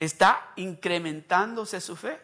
¿Está 0.00 0.52
incrementándose 0.56 1.80
su 1.80 1.94
fe? 1.94 2.18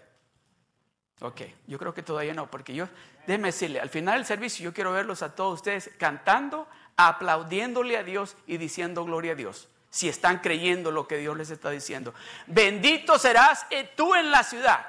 Ok, 1.21 1.43
yo 1.67 1.79
creo 1.79 1.93
que 1.95 2.03
todavía 2.03 2.35
no, 2.35 2.51
porque 2.51 2.75
yo, 2.75 2.89
déjeme 3.27 3.49
decirle, 3.49 3.81
al 3.81 3.91
final 3.91 4.17
del 4.17 4.27
servicio 4.27 4.65
yo 4.65 4.75
quiero 4.75 4.93
verlos 4.93 5.23
a 5.23 5.35
todos 5.35 5.55
ustedes 5.55 5.91
cantando, 5.99 6.67
aplaudiéndole 6.97 7.97
a 7.99 8.03
Dios 8.03 8.37
y 8.47 8.57
diciendo 8.57 9.05
gloria 9.05 9.33
a 9.33 9.37
Dios, 9.37 9.69
si 9.95 10.09
están 10.09 10.41
creyendo 10.41 10.91
lo 10.91 11.07
que 11.07 11.19
Dios 11.19 11.37
les 11.37 11.51
está 11.51 11.71
diciendo. 11.71 12.15
Bendito 12.49 13.17
serás 13.17 13.65
eh, 13.71 13.93
tú 13.95 14.17
en 14.17 14.33
la 14.33 14.43
ciudad. 14.43 14.85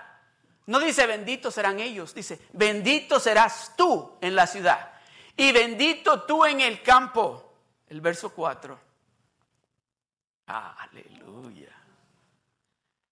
No 0.65 0.79
dice 0.79 1.05
bendito 1.05 1.51
serán 1.51 1.79
ellos, 1.79 2.15
dice 2.15 2.39
bendito 2.53 3.19
serás 3.19 3.73
tú 3.77 4.17
en 4.19 4.33
la 4.33 4.47
ciudad 4.47 4.93
y 5.37 5.51
bendito 5.51 6.23
tú 6.23 6.43
en 6.43 6.59
el 6.59 6.81
campo. 6.81 7.53
El 7.87 8.01
verso 8.01 8.31
4. 8.31 8.79
Aleluya. 10.47 11.69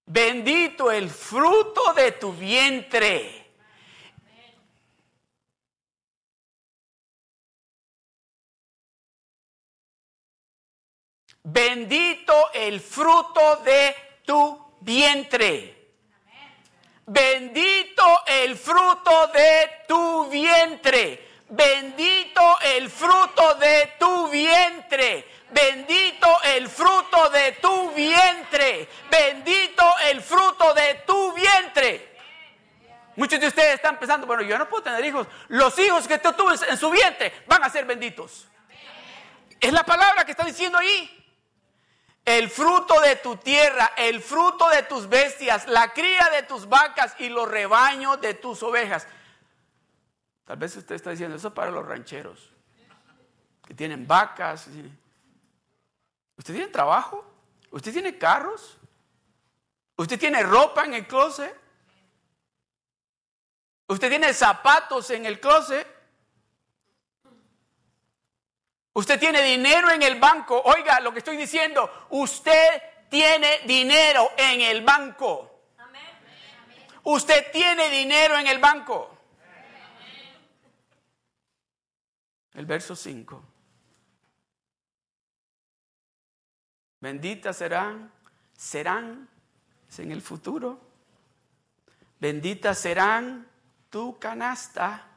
Bendito 0.08 0.90
el 0.90 1.12
fruto 1.12 1.94
de 1.94 2.14
tu 2.14 2.34
vientre. 2.34 3.43
Bendito 11.44 12.52
el 12.54 12.80
fruto 12.80 13.58
de 13.58 13.96
tu 14.26 14.78
vientre. 14.80 15.84
Bendito 17.06 18.24
el 18.26 18.58
fruto 18.58 19.28
de 19.28 19.84
tu 19.86 20.30
vientre. 20.30 21.32
Bendito 21.50 22.60
el 22.62 22.90
fruto 22.90 23.56
de 23.56 23.94
tu 24.00 24.30
vientre. 24.30 25.28
Bendito 25.50 26.42
el 26.44 26.70
fruto 26.70 27.30
de 27.30 27.52
tu 27.54 27.92
vientre. 27.92 28.88
Bendito 29.12 29.84
el 30.10 30.22
fruto 30.22 30.74
de 30.74 30.94
tu 31.06 31.34
vientre. 31.34 32.18
Muchos 33.18 33.40
de 33.40 33.48
ustedes 33.48 33.76
están 33.76 34.00
pensando, 34.00 34.26
bueno, 34.26 34.44
yo 34.44 34.58
no 34.58 34.70
puedo 34.70 34.84
tener 34.84 35.04
hijos. 35.04 35.28
Los 35.50 35.78
hijos 35.78 36.08
que 36.08 36.20
tú 36.20 36.32
tuves 36.34 36.64
en 36.64 36.78
su 36.78 36.90
vientre 36.90 37.44
van 37.48 37.64
a 37.64 37.70
ser 37.70 37.84
benditos. 37.84 38.48
Es 39.60 39.74
la 39.74 39.84
palabra 39.84 40.26
que 40.26 40.32
está 40.32 40.46
diciendo 40.46 40.78
ahí. 40.78 41.23
El 42.26 42.50
fruto 42.50 43.02
de 43.02 43.18
tu 43.18 43.36
tierra, 43.36 43.92
el 43.98 44.22
fruto 44.22 44.70
de 44.70 44.84
tus 44.84 45.10
bestias, 45.10 45.68
la 45.68 45.92
cría 45.92 46.30
de 46.30 46.44
tus 46.44 46.70
vacas 46.70 47.16
y 47.20 47.30
los 47.30 47.50
rebaños 47.50 48.22
de 48.22 48.34
tus 48.34 48.64
ovejas. 48.64 49.08
Tal 50.46 50.58
vez 50.58 50.76
usted 50.76 50.96
está 50.96 51.12
diciendo 51.12 51.36
eso 51.36 51.54
para 51.54 51.72
los 51.72 51.86
rancheros, 51.86 52.52
que 53.66 53.74
tienen 53.74 54.08
vacas, 54.08 54.68
¿Usted 56.36 56.54
tiene 56.56 56.70
trabajo? 56.70 57.24
¿Usted 57.72 57.94
tiene 57.94 58.18
carros? 58.18 58.78
¿Usted 59.96 60.20
tiene 60.20 60.42
ropa 60.44 60.84
en 60.84 60.96
el 60.96 61.08
closet? 61.08 61.56
¿Usted 63.88 64.10
tiene 64.10 64.34
zapatos 64.34 65.10
en 65.12 65.26
el 65.26 65.40
closet? 65.40 65.88
¿Usted 68.94 69.20
tiene 69.20 69.42
dinero 69.42 69.90
en 69.90 70.04
el 70.04 70.20
banco? 70.20 70.62
Oiga 70.64 71.00
lo 71.00 71.12
que 71.12 71.20
estoy 71.20 71.36
diciendo. 71.36 72.08
Usted 72.12 72.82
tiene 73.10 73.62
dinero 73.66 74.32
en 74.38 74.62
el 74.62 74.84
banco. 74.84 75.50
Usted 77.04 77.52
tiene 77.52 77.90
dinero 77.90 78.38
en 78.38 78.48
el 78.48 78.60
banco. 78.60 79.18
El 82.54 82.66
verso 82.68 82.96
5. 82.96 83.44
Benditas 87.00 87.58
serán, 87.58 88.12
serán 88.56 89.28
en 89.98 90.12
el 90.12 90.22
futuro. 90.22 90.80
Benditas 92.20 92.78
serán 92.78 93.48
tu 93.90 94.18
canasta 94.20 95.13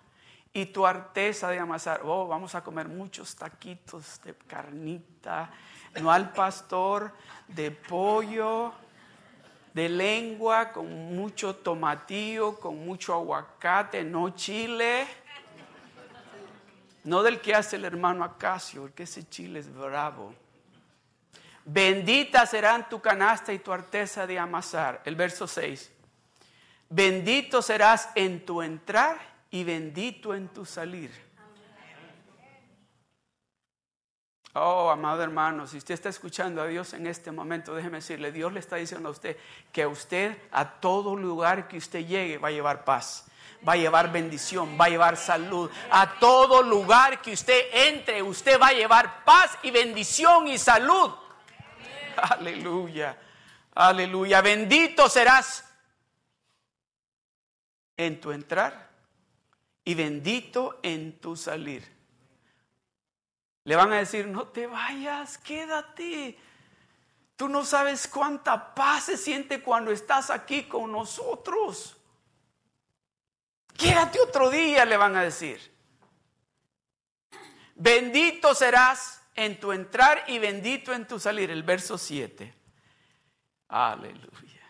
y 0.57 0.65
tu 0.65 0.87
arteza 0.87 1.51
de 1.51 1.59
amasar. 1.59 2.01
Oh, 2.03 2.27
vamos 2.27 2.55
a 2.55 2.65
comer 2.65 2.89
muchos 2.89 3.37
taquitos 3.37 4.23
de 4.23 4.35
carnita, 4.35 5.51
no 6.01 6.11
al 6.11 6.33
pastor, 6.33 7.13
de 7.47 7.71
pollo, 7.71 8.73
de 9.75 9.91
lengua, 9.91 10.73
con 10.73 11.15
mucho 11.15 11.57
tomatillo, 11.57 12.59
con 12.59 12.83
mucho 12.87 13.13
aguacate, 13.13 14.03
no 14.03 14.31
chile. 14.31 15.07
No 17.05 17.23
del 17.23 17.39
que 17.43 17.55
hace 17.55 17.77
el 17.77 17.85
hermano 17.85 18.25
Acacio, 18.25 18.81
porque 18.81 19.03
ese 19.03 19.29
chile 19.29 19.59
es 19.59 19.71
bravo. 19.71 20.33
Bendita 21.67 22.47
serán 22.47 22.89
tu 22.89 22.99
canasta 22.99 23.53
y 23.53 23.59
tu 23.59 23.75
arteza 23.75 24.27
de 24.27 24.39
amasar. 24.39 25.03
El 25.05 25.17
verso 25.17 25.47
6. 25.47 25.93
Bendito 26.89 27.61
serás 27.61 28.09
en 28.15 28.47
tu 28.47 28.63
entrar 28.63 29.36
y 29.51 29.65
bendito 29.65 30.35
en 30.35 30.49
tu 30.49 30.65
salir. 30.65 31.11
Oh, 34.59 34.89
amado 34.89 35.23
hermano, 35.23 35.67
si 35.67 35.77
usted 35.77 35.93
está 35.93 36.09
escuchando 36.09 36.63
a 36.63 36.67
Dios 36.67 36.95
en 36.95 37.07
este 37.07 37.31
momento, 37.31 37.75
déjeme 37.75 37.99
decirle, 37.99 38.33
Dios 38.33 38.51
le 38.55 38.61
está 38.61 38.77
diciendo 38.77 39.11
a 39.11 39.13
usted 39.13 39.37
que 39.71 39.83
a 39.83 39.89
usted 39.89 40.35
a 40.51 40.81
todo 40.81 41.15
lugar 41.15 41.69
que 41.69 41.77
usted 41.77 42.07
llegue 42.07 42.39
va 42.39 42.49
a 42.49 42.53
llevar 42.53 42.83
paz, 42.83 43.27
va 43.69 43.75
a 43.75 43.77
llevar 43.77 44.11
bendición, 44.11 44.79
va 44.81 44.87
a 44.87 44.89
llevar 44.89 45.19
salud. 45.19 45.71
A 45.91 46.19
todo 46.19 46.63
lugar 46.63 47.21
que 47.21 47.33
usted 47.33 47.67
entre, 47.71 48.23
usted 48.23 48.59
va 48.59 48.69
a 48.69 48.73
llevar 48.73 49.25
paz 49.27 49.59
y 49.63 49.71
bendición 49.71 50.49
y 50.49 50.57
salud. 50.57 51.13
Aleluya, 52.17 53.15
aleluya. 53.75 54.41
Bendito 54.41 55.07
serás 55.11 55.71
en 57.95 58.19
tu 58.23 58.33
entrar 58.33 58.86
y 59.87 59.95
bendito 59.95 60.81
en 60.83 61.19
tu 61.21 61.37
salir. 61.37 61.89
Le 63.63 63.77
van 63.77 63.93
a 63.93 63.99
decir, 63.99 64.27
no 64.27 64.49
te 64.49 64.67
vayas, 64.67 65.39
quédate. 65.39 66.37
Tú 67.37 67.49
no 67.49 67.65
sabes 67.65 68.09
cuánta 68.09 68.75
paz 68.75 69.05
se 69.05 69.17
siente 69.17 69.63
cuando 69.63 69.93
estás 69.93 70.31
aquí 70.31 70.65
con 70.65 70.91
nosotros. 70.91 71.97
Quédate 73.77 74.21
otro 74.21 74.51
día, 74.51 74.85
le 74.85 74.97
van 74.97 75.15
a 75.15 75.23
decir. 75.23 75.73
Bendito 77.77 78.57
serás 78.57 79.23
en 79.37 79.61
tu 79.61 79.71
entrar 79.71 80.25
y 80.27 80.41
bendito 80.41 80.93
en 80.93 81.07
tu 81.07 81.21
salir. 81.21 81.49
El 81.53 81.63
verso 81.63 81.97
7. 81.97 82.53
Aleluya. 83.69 84.67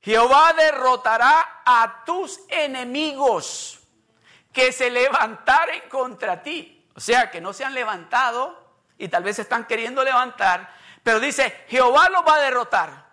Jehová 0.00 0.54
derrotará 0.54 1.62
a 1.64 2.02
tus 2.04 2.40
enemigos 2.48 3.79
que 4.52 4.72
se 4.72 4.90
levantaren 4.90 5.88
contra 5.88 6.42
ti. 6.42 6.88
O 6.94 7.00
sea, 7.00 7.30
que 7.30 7.40
no 7.40 7.52
se 7.52 7.64
han 7.64 7.74
levantado 7.74 8.58
y 8.98 9.08
tal 9.08 9.22
vez 9.22 9.38
están 9.38 9.66
queriendo 9.66 10.04
levantar, 10.04 10.74
pero 11.02 11.20
dice, 11.20 11.64
Jehová 11.68 12.08
los 12.10 12.26
va 12.26 12.34
a 12.34 12.40
derrotar. 12.40 13.10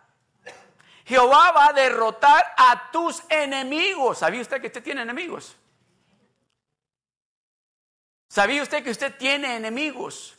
Jehová 1.05 1.51
va 1.51 1.67
a 1.67 1.73
derrotar 1.73 2.45
a 2.57 2.91
tus 2.91 3.23
enemigos. 3.29 4.17
¿Sabía 4.17 4.41
usted 4.41 4.59
que 4.59 4.67
usted 4.67 4.83
tiene 4.83 5.03
enemigos? 5.03 5.55
¿Sabía 8.27 8.61
usted 8.61 8.83
que 8.83 8.91
usted 8.91 9.15
tiene 9.15 9.55
enemigos? 9.55 10.35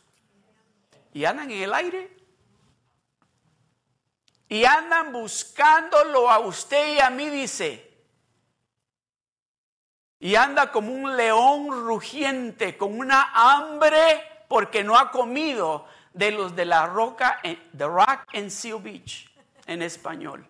Y 1.15 1.25
andan 1.25 1.51
en 1.51 1.63
el 1.63 1.73
aire 1.73 2.19
y 4.49 4.65
andan 4.65 5.13
buscándolo 5.13 6.31
a 6.31 6.39
usted 6.39 6.97
y 6.97 7.01
a 7.01 7.11
mí, 7.11 7.29
dice. 7.29 7.88
Y 10.21 10.35
anda 10.35 10.73
como 10.73 10.93
un 10.93 11.17
león 11.17 11.71
rugiente, 11.87 12.77
con 12.77 12.99
una 12.99 13.31
hambre 13.35 14.23
porque 14.49 14.83
no 14.83 14.99
ha 14.99 15.11
comido 15.11 15.87
de 16.13 16.33
los 16.33 16.57
de 16.57 16.65
la 16.65 16.87
roca, 16.87 17.41
The 17.43 17.87
Rock 17.87 18.35
and 18.35 18.51
Seal 18.51 18.81
Beach, 18.81 19.31
en 19.67 19.83
español. 19.83 20.47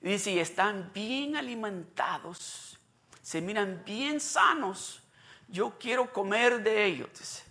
Dice, 0.00 0.30
y 0.30 0.38
están 0.38 0.90
bien 0.94 1.36
alimentados, 1.36 2.78
se 3.20 3.40
miran 3.40 3.82
bien 3.84 4.20
sanos. 4.20 5.02
Yo 5.48 5.78
quiero 5.78 6.12
comer 6.12 6.62
de 6.62 6.84
ellos. 6.84 7.42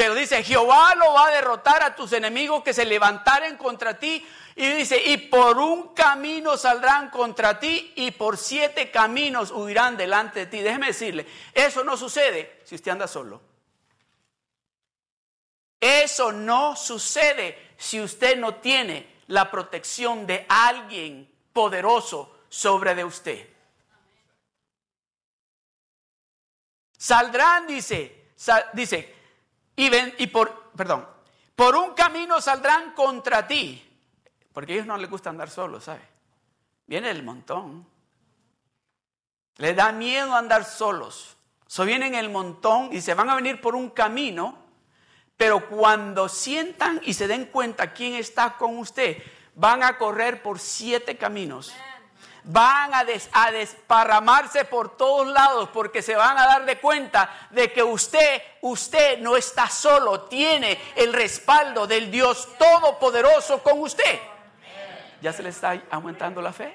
Pero 0.00 0.14
dice, 0.14 0.42
Jehová 0.42 0.94
lo 0.94 1.12
va 1.12 1.26
a 1.26 1.30
derrotar 1.30 1.82
a 1.82 1.94
tus 1.94 2.14
enemigos 2.14 2.62
que 2.62 2.72
se 2.72 2.86
levantaren 2.86 3.58
contra 3.58 3.98
ti. 3.98 4.26
Y 4.56 4.66
dice, 4.66 4.96
y 4.96 5.18
por 5.18 5.58
un 5.58 5.88
camino 5.88 6.56
saldrán 6.56 7.10
contra 7.10 7.60
ti 7.60 7.92
y 7.96 8.10
por 8.12 8.38
siete 8.38 8.90
caminos 8.90 9.50
huirán 9.50 9.98
delante 9.98 10.38
de 10.38 10.46
ti. 10.46 10.60
Déjeme 10.60 10.86
decirle, 10.86 11.26
eso 11.52 11.84
no 11.84 11.98
sucede 11.98 12.62
si 12.64 12.76
usted 12.76 12.92
anda 12.92 13.06
solo. 13.06 13.42
Eso 15.78 16.32
no 16.32 16.76
sucede 16.76 17.74
si 17.76 18.00
usted 18.00 18.38
no 18.38 18.54
tiene 18.54 19.06
la 19.26 19.50
protección 19.50 20.26
de 20.26 20.46
alguien 20.48 21.30
poderoso 21.52 22.38
sobre 22.48 22.94
de 22.94 23.04
usted. 23.04 23.48
Saldrán, 26.96 27.66
dice, 27.66 28.28
dice, 28.72 29.19
y, 29.80 29.88
ven, 29.88 30.14
y 30.18 30.26
por, 30.26 30.70
perdón, 30.76 31.06
por 31.56 31.74
un 31.74 31.94
camino 31.94 32.38
saldrán 32.42 32.92
contra 32.92 33.46
ti, 33.46 33.82
porque 34.52 34.72
a 34.72 34.74
ellos 34.74 34.86
no 34.86 34.98
les 34.98 35.08
gusta 35.08 35.30
andar 35.30 35.48
solos, 35.48 35.84
¿sabe? 35.84 36.02
Viene 36.86 37.08
el 37.08 37.22
montón. 37.22 37.86
Les 39.56 39.74
da 39.74 39.90
miedo 39.92 40.34
andar 40.34 40.66
solos. 40.66 41.34
So 41.66 41.86
vienen 41.86 42.14
el 42.14 42.28
montón 42.28 42.92
y 42.92 43.00
se 43.00 43.14
van 43.14 43.30
a 43.30 43.36
venir 43.36 43.62
por 43.62 43.74
un 43.74 43.88
camino, 43.88 44.58
pero 45.38 45.66
cuando 45.66 46.28
sientan 46.28 47.00
y 47.06 47.14
se 47.14 47.26
den 47.26 47.46
cuenta 47.46 47.94
quién 47.94 48.16
está 48.16 48.58
con 48.58 48.76
usted, 48.76 49.16
van 49.54 49.82
a 49.82 49.96
correr 49.96 50.42
por 50.42 50.58
siete 50.58 51.16
caminos 51.16 51.72
van 52.44 52.92
a, 52.94 53.04
desparramarse 53.50 54.64
por 54.64 54.96
todos 54.96 55.26
lados 55.26 55.68
porque 55.70 56.02
se 56.02 56.16
van 56.16 56.38
a 56.38 56.46
dar 56.46 56.64
de 56.64 56.78
cuenta 56.78 57.48
de 57.50 57.72
que 57.72 57.82
usted, 57.82 58.42
usted 58.62 59.18
no 59.20 59.36
está 59.36 59.68
solo, 59.68 60.22
tiene 60.22 60.78
el 60.96 61.12
respaldo 61.12 61.86
del 61.86 62.10
Dios 62.10 62.48
Todopoderoso 62.58 63.62
con 63.62 63.80
usted. 63.80 64.20
¿Ya 65.20 65.32
se 65.32 65.42
le 65.42 65.50
está 65.50 65.82
aumentando 65.90 66.40
la 66.40 66.52
fe? 66.52 66.74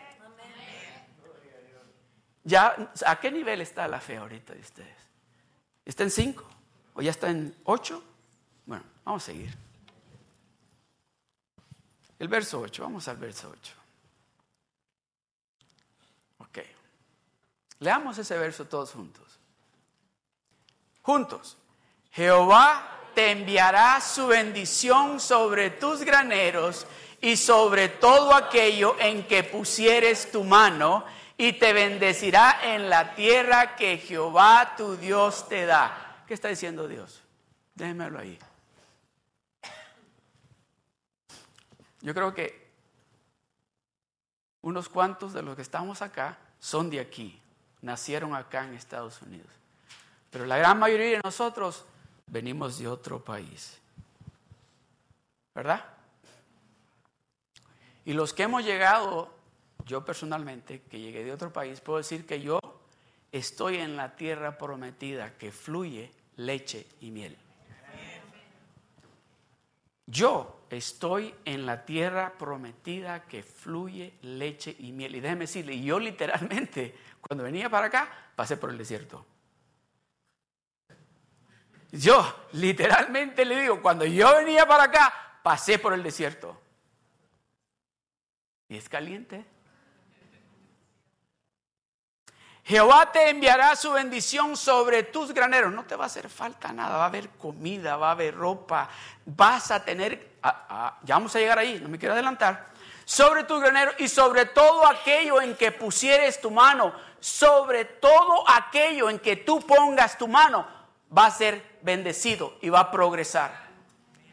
¿Ya, 2.43 2.75
¿A 3.07 3.19
qué 3.19 3.31
nivel 3.31 3.61
está 3.61 3.87
la 3.87 3.99
fe 3.99 4.17
ahorita 4.17 4.53
de 4.53 4.59
ustedes? 4.59 4.97
¿Está 5.83 6.03
en 6.03 6.11
cinco? 6.11 6.47
¿O 6.93 7.01
ya 7.01 7.11
está 7.11 7.29
en 7.29 7.55
ocho? 7.63 8.03
Bueno, 8.65 8.83
vamos 9.03 9.23
a 9.23 9.25
seguir. 9.25 9.65
El 12.17 12.27
verso 12.27 12.61
8, 12.61 12.83
vamos 12.83 13.07
al 13.07 13.17
verso 13.17 13.51
8. 13.51 13.73
Leamos 17.79 18.17
ese 18.17 18.37
verso 18.37 18.65
todos 18.65 18.91
juntos. 18.91 19.39
Juntos. 21.01 21.57
Jehová 22.11 22.95
te 23.13 23.31
enviará 23.31 23.99
su 24.01 24.27
bendición 24.27 25.19
sobre 25.19 25.69
tus 25.69 26.01
graneros 26.01 26.87
y 27.21 27.37
sobre 27.37 27.89
todo 27.89 28.33
aquello 28.33 28.95
en 28.99 29.27
que 29.27 29.43
pusieres 29.43 30.31
tu 30.31 30.43
mano 30.43 31.05
y 31.37 31.53
te 31.53 31.73
bendecirá 31.73 32.73
en 32.73 32.89
la 32.89 33.13
tierra 33.15 33.75
que 33.75 33.97
Jehová 33.97 34.75
tu 34.77 34.95
Dios 34.95 35.47
te 35.49 35.65
da. 35.65 36.23
¿Qué 36.27 36.33
está 36.33 36.47
diciendo 36.47 36.87
Dios? 36.87 37.21
Déjenmelo 37.73 38.19
ahí. 38.19 38.39
Yo 42.01 42.13
creo 42.13 42.33
que 42.33 42.71
unos 44.61 44.87
cuantos 44.87 45.33
de 45.33 45.41
los 45.41 45.55
que 45.55 45.61
estamos 45.61 46.01
acá 46.01 46.37
son 46.59 46.89
de 46.89 46.99
aquí 46.99 47.41
nacieron 47.85 48.33
acá 48.33 48.65
en 48.65 48.73
Estados 48.73 49.21
Unidos. 49.21 49.47
Pero 50.31 50.45
la 50.45 50.57
gran 50.57 50.79
mayoría 50.79 51.17
de 51.17 51.21
nosotros 51.23 51.85
venimos 52.25 52.79
de 52.79 52.87
otro 52.87 53.23
país. 53.23 53.79
¿Verdad? 55.53 55.85
Y 58.03 58.13
los 58.13 58.33
que 58.33 58.43
hemos 58.43 58.65
llegado, 58.65 59.33
yo 59.85 60.03
personalmente, 60.03 60.81
que 60.81 60.99
llegué 60.99 61.23
de 61.23 61.31
otro 61.31 61.53
país, 61.53 61.79
puedo 61.79 61.99
decir 61.99 62.25
que 62.25 62.41
yo 62.41 62.59
estoy 63.31 63.77
en 63.77 63.95
la 63.95 64.15
tierra 64.15 64.57
prometida 64.57 65.37
que 65.37 65.51
fluye 65.51 66.11
leche 66.37 66.87
y 67.01 67.11
miel. 67.11 67.37
Yo 70.07 70.65
estoy 70.69 71.33
en 71.45 71.65
la 71.65 71.85
tierra 71.85 72.33
prometida 72.37 73.23
que 73.23 73.43
fluye 73.43 74.13
leche 74.23 74.75
y 74.79 74.91
miel. 74.91 75.15
Y 75.15 75.19
déjeme 75.19 75.41
decirle, 75.41 75.79
yo 75.79 75.99
literalmente 75.99 76.95
cuando 77.27 77.43
venía 77.43 77.69
para 77.69 77.87
acá, 77.87 78.07
pasé 78.35 78.57
por 78.57 78.69
el 78.69 78.77
desierto. 78.77 79.25
Yo 81.91 82.47
literalmente 82.53 83.45
le 83.45 83.61
digo, 83.61 83.81
cuando 83.81 84.05
yo 84.05 84.35
venía 84.35 84.67
para 84.67 84.83
acá, 84.83 85.39
pasé 85.41 85.79
por 85.79 85.93
el 85.93 86.03
desierto. 86.03 86.61
Y 88.67 88.77
es 88.77 88.89
caliente. 88.89 89.45
Jehová 92.63 93.11
te 93.11 93.29
enviará 93.29 93.75
su 93.75 93.91
bendición 93.91 94.57
sobre 94.57 95.03
tus 95.03 95.33
graneros. 95.33 95.71
No 95.71 95.85
te 95.85 95.95
va 95.95 96.05
a 96.05 96.07
hacer 96.07 96.29
falta 96.29 96.73
nada. 96.73 96.97
Va 96.97 97.03
a 97.03 97.07
haber 97.07 97.29
comida, 97.29 97.95
va 97.95 98.09
a 98.09 98.11
haber 98.11 98.35
ropa. 98.35 98.89
Vas 99.25 99.71
a 99.71 99.85
tener, 99.85 100.37
ya 101.03 101.15
vamos 101.15 101.35
a 101.35 101.39
llegar 101.39 101.59
ahí, 101.59 101.79
no 101.79 101.89
me 101.89 101.99
quiero 101.99 102.13
adelantar. 102.13 102.74
Sobre 103.05 103.43
tus 103.43 103.61
graneros 103.61 103.95
y 103.99 104.07
sobre 104.07 104.45
todo 104.47 104.85
aquello 104.85 105.41
en 105.41 105.55
que 105.55 105.71
pusieres 105.71 106.41
tu 106.41 106.51
mano. 106.51 106.93
Sobre 107.19 107.85
todo 107.85 108.43
aquello 108.49 109.09
en 109.09 109.19
que 109.19 109.35
tú 109.35 109.61
pongas 109.61 110.17
tu 110.17 110.27
mano. 110.27 110.67
Va 111.15 111.27
a 111.27 111.31
ser 111.31 111.77
bendecido 111.81 112.55
y 112.61 112.69
va 112.69 112.79
a 112.81 112.91
progresar. 112.91 113.65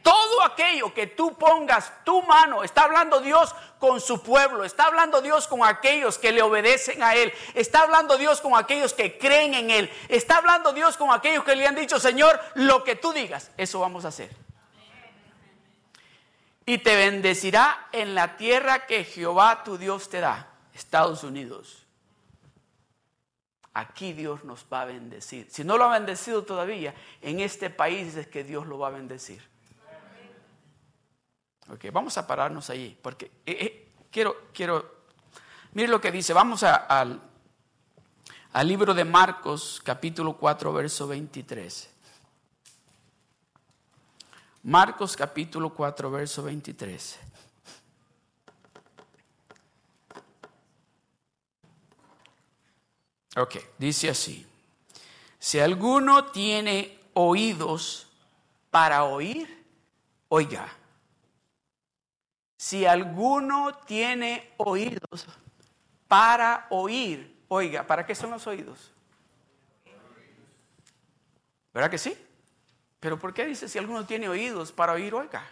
Todo 0.02 0.42
aquello 0.42 0.92
que 0.92 1.06
tú 1.06 1.34
pongas 1.34 1.92
tu 2.04 2.22
mano, 2.22 2.64
está 2.64 2.82
hablando 2.82 3.20
Dios 3.20 3.54
con 3.78 4.00
su 4.00 4.20
pueblo, 4.20 4.64
está 4.64 4.86
hablando 4.86 5.22
Dios 5.22 5.46
con 5.46 5.64
aquellos 5.64 6.18
que 6.18 6.32
le 6.32 6.42
obedecen 6.42 7.02
a 7.04 7.14
Él, 7.14 7.32
está 7.54 7.82
hablando 7.82 8.18
Dios 8.18 8.40
con 8.40 8.56
aquellos 8.56 8.94
que 8.94 9.16
creen 9.16 9.54
en 9.54 9.70
Él, 9.70 9.92
está 10.08 10.38
hablando 10.38 10.72
Dios 10.72 10.96
con 10.96 11.12
aquellos 11.12 11.44
que 11.44 11.54
le 11.54 11.68
han 11.68 11.76
dicho, 11.76 12.00
Señor, 12.00 12.40
lo 12.54 12.82
que 12.82 12.96
tú 12.96 13.12
digas, 13.12 13.52
eso 13.56 13.78
vamos 13.78 14.04
a 14.04 14.08
hacer. 14.08 14.30
Y 16.64 16.78
te 16.78 16.96
bendecirá 16.96 17.88
en 17.92 18.14
la 18.14 18.36
tierra 18.36 18.86
que 18.86 19.04
Jehová 19.04 19.64
tu 19.64 19.78
Dios 19.78 20.08
te 20.08 20.20
da, 20.20 20.48
Estados 20.74 21.24
Unidos. 21.24 21.86
Aquí 23.74 24.12
Dios 24.12 24.44
nos 24.44 24.66
va 24.70 24.82
a 24.82 24.84
bendecir. 24.84 25.48
Si 25.50 25.64
no 25.64 25.78
lo 25.78 25.84
ha 25.84 25.92
bendecido 25.92 26.44
todavía, 26.44 26.94
en 27.20 27.40
este 27.40 27.70
país 27.70 28.14
es 28.16 28.26
que 28.26 28.44
Dios 28.44 28.66
lo 28.66 28.78
va 28.78 28.88
a 28.88 28.90
bendecir. 28.90 29.42
Ok, 31.68 31.86
vamos 31.92 32.18
a 32.18 32.26
pararnos 32.26 32.68
allí, 32.70 32.96
porque 33.00 33.26
eh, 33.46 33.56
eh, 33.60 33.88
quiero, 34.10 34.48
quiero, 34.52 35.04
mire 35.72 35.88
lo 35.88 36.00
que 36.00 36.12
dice, 36.12 36.32
vamos 36.32 36.62
al, 36.64 37.20
al 38.52 38.68
libro 38.68 38.92
de 38.92 39.04
Marcos, 39.04 39.80
capítulo 39.82 40.36
4, 40.36 40.72
verso 40.72 41.06
23. 41.06 41.90
Marcos 44.62 45.16
capítulo 45.16 45.74
4, 45.74 46.10
verso 46.10 46.42
23. 46.44 47.18
Ok, 53.36 53.56
dice 53.78 54.08
así. 54.10 54.46
Si 55.38 55.58
alguno 55.58 56.26
tiene 56.26 56.96
oídos 57.14 58.06
para 58.70 59.04
oír, 59.04 59.64
oiga. 60.28 60.68
Si 62.56 62.86
alguno 62.86 63.74
tiene 63.86 64.52
oídos 64.58 65.26
para 66.06 66.68
oír, 66.70 67.36
oiga, 67.48 67.84
¿para 67.84 68.06
qué 68.06 68.14
son 68.14 68.30
los 68.30 68.46
oídos? 68.46 68.92
¿Verdad 71.74 71.90
que 71.90 71.98
sí? 71.98 72.16
Pero 73.02 73.18
¿por 73.18 73.34
qué 73.34 73.44
dice 73.44 73.68
si 73.68 73.80
alguno 73.80 74.06
tiene 74.06 74.28
oídos 74.28 74.70
para 74.70 74.92
oír, 74.92 75.12
oiga? 75.12 75.44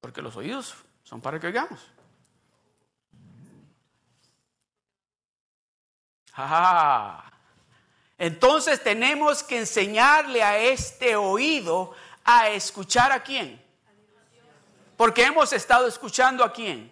Porque 0.00 0.22
los 0.22 0.34
oídos 0.36 0.74
son 1.02 1.20
para 1.20 1.38
que 1.38 1.48
oigamos. 1.48 1.86
Entonces 8.16 8.82
tenemos 8.82 9.42
que 9.42 9.58
enseñarle 9.58 10.42
a 10.42 10.56
este 10.56 11.14
oído 11.14 11.94
a 12.24 12.48
escuchar 12.48 13.12
a 13.12 13.22
quién. 13.22 13.62
Porque 14.96 15.26
hemos 15.26 15.52
estado 15.52 15.86
escuchando 15.86 16.42
a 16.42 16.54
quién. 16.54 16.90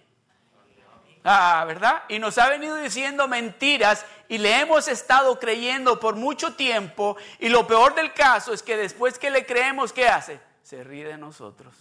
Ah, 1.24 1.64
¿verdad? 1.66 2.02
Y 2.08 2.18
nos 2.18 2.36
ha 2.36 2.50
venido 2.50 2.76
diciendo 2.76 3.26
mentiras 3.28 4.04
y 4.32 4.38
le 4.38 4.60
hemos 4.60 4.88
estado 4.88 5.38
creyendo 5.38 6.00
por 6.00 6.16
mucho 6.16 6.54
tiempo. 6.54 7.18
Y 7.38 7.50
lo 7.50 7.66
peor 7.66 7.94
del 7.94 8.14
caso 8.14 8.54
es 8.54 8.62
que 8.62 8.78
después 8.78 9.18
que 9.18 9.30
le 9.30 9.44
creemos, 9.44 9.92
¿qué 9.92 10.08
hace? 10.08 10.40
Se 10.62 10.82
ríe 10.82 11.06
de 11.06 11.18
nosotros. 11.18 11.74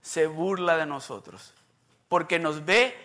Se 0.00 0.26
burla 0.26 0.78
de 0.78 0.86
nosotros. 0.86 1.52
Porque 2.08 2.38
nos 2.38 2.64
ve. 2.64 2.96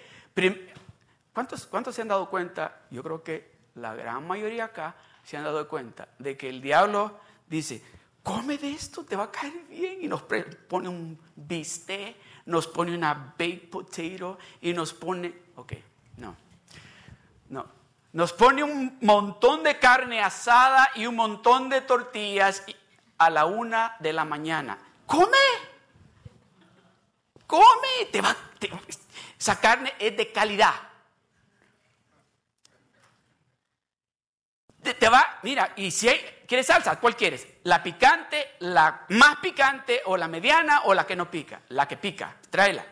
¿Cuántos, 1.34 1.66
¿Cuántos 1.66 1.94
se 1.94 2.04
han 2.04 2.08
dado 2.08 2.30
cuenta? 2.30 2.84
Yo 2.90 3.04
creo 3.04 3.22
que 3.22 3.52
la 3.74 3.94
gran 3.96 4.26
mayoría 4.26 4.64
acá 4.64 4.96
se 5.26 5.36
han 5.36 5.44
dado 5.44 5.68
cuenta 5.68 6.08
de 6.18 6.38
que 6.38 6.48
el 6.48 6.62
diablo 6.62 7.20
dice, 7.48 7.84
come 8.24 8.58
de 8.58 8.72
esto, 8.72 9.04
te 9.04 9.18
va 9.18 9.26
a 9.26 9.32
caer 9.32 9.66
bien. 9.68 10.04
Y 10.04 10.08
nos 10.08 10.22
pone 10.22 10.88
un 10.88 11.20
bistec 11.36 12.16
nos 12.46 12.66
pone 12.68 12.96
una 12.96 13.36
baked 13.38 13.70
potato 13.70 14.38
y 14.62 14.72
nos 14.72 14.94
pone, 14.94 15.34
ok, 15.56 15.74
no, 16.16 16.34
no, 17.50 17.66
nos 18.16 18.32
pone 18.32 18.64
un 18.64 18.98
montón 19.02 19.62
de 19.62 19.78
carne 19.78 20.22
asada 20.22 20.90
y 20.96 21.06
un 21.06 21.18
montón 21.18 21.68
de 21.68 21.82
tortillas 21.82 22.64
a 23.18 23.30
la 23.30 23.46
una 23.46 23.98
de 24.00 24.14
la 24.14 24.24
mañana. 24.24 24.78
Come, 25.06 25.38
come, 27.46 28.06
te 28.14 28.22
va, 28.22 28.34
esa 29.38 29.60
carne 29.60 29.94
es 30.00 30.16
de 30.16 30.32
calidad. 30.32 30.74
Te, 34.82 35.10
va, 35.10 35.40
mira, 35.44 35.74
y 35.76 35.92
si 35.92 36.08
hay, 36.08 36.44
¿quieres 36.48 36.68
salsa? 36.68 36.98
¿Cuál 37.02 37.18
quieres? 37.18 37.46
¿La 37.64 37.84
picante, 37.84 38.56
la 38.60 39.06
más 39.10 39.40
picante 39.40 40.04
o 40.06 40.16
la 40.16 40.30
mediana 40.30 40.84
o 40.86 40.94
la 40.94 41.06
que 41.06 41.18
no 41.18 41.30
pica? 41.30 41.64
La 41.68 41.86
que 41.86 41.98
pica, 41.98 42.38
tráela. 42.50 42.86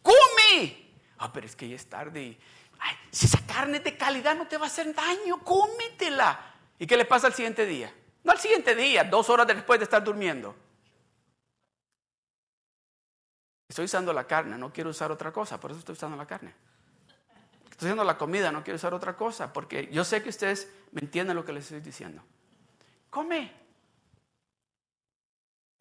¡Come! 0.00 0.92
Ah, 1.18 1.32
pero 1.32 1.44
es 1.44 1.56
que 1.56 1.68
ya 1.68 1.74
es 1.74 1.88
tarde 1.88 2.38
si 3.10 3.26
esa 3.26 3.44
carne 3.46 3.78
es 3.78 3.84
de 3.84 3.96
calidad 3.96 4.36
no 4.36 4.46
te 4.46 4.56
va 4.56 4.64
a 4.64 4.68
hacer 4.68 4.94
daño, 4.94 5.42
cómetela. 5.42 6.54
¿Y 6.78 6.86
qué 6.86 6.96
le 6.96 7.04
pasa 7.04 7.26
al 7.26 7.34
siguiente 7.34 7.66
día? 7.66 7.92
No 8.22 8.32
al 8.32 8.38
siguiente 8.38 8.74
día, 8.74 9.04
dos 9.04 9.30
horas 9.30 9.46
después 9.46 9.80
de 9.80 9.84
estar 9.84 10.02
durmiendo. 10.04 10.54
Estoy 13.68 13.84
usando 13.84 14.12
la 14.12 14.26
carne, 14.26 14.56
no 14.56 14.72
quiero 14.72 14.90
usar 14.90 15.12
otra 15.12 15.32
cosa, 15.32 15.60
por 15.60 15.70
eso 15.70 15.80
estoy 15.80 15.94
usando 15.94 16.16
la 16.16 16.26
carne. 16.26 16.54
Estoy 17.70 17.86
haciendo 17.86 18.04
la 18.04 18.18
comida, 18.18 18.50
no 18.50 18.64
quiero 18.64 18.76
usar 18.76 18.94
otra 18.94 19.16
cosa, 19.16 19.52
porque 19.52 19.88
yo 19.92 20.04
sé 20.04 20.22
que 20.22 20.30
ustedes 20.30 20.70
me 20.92 21.00
entienden 21.00 21.36
lo 21.36 21.44
que 21.44 21.52
les 21.52 21.64
estoy 21.64 21.80
diciendo. 21.80 22.22
Come. 23.10 23.52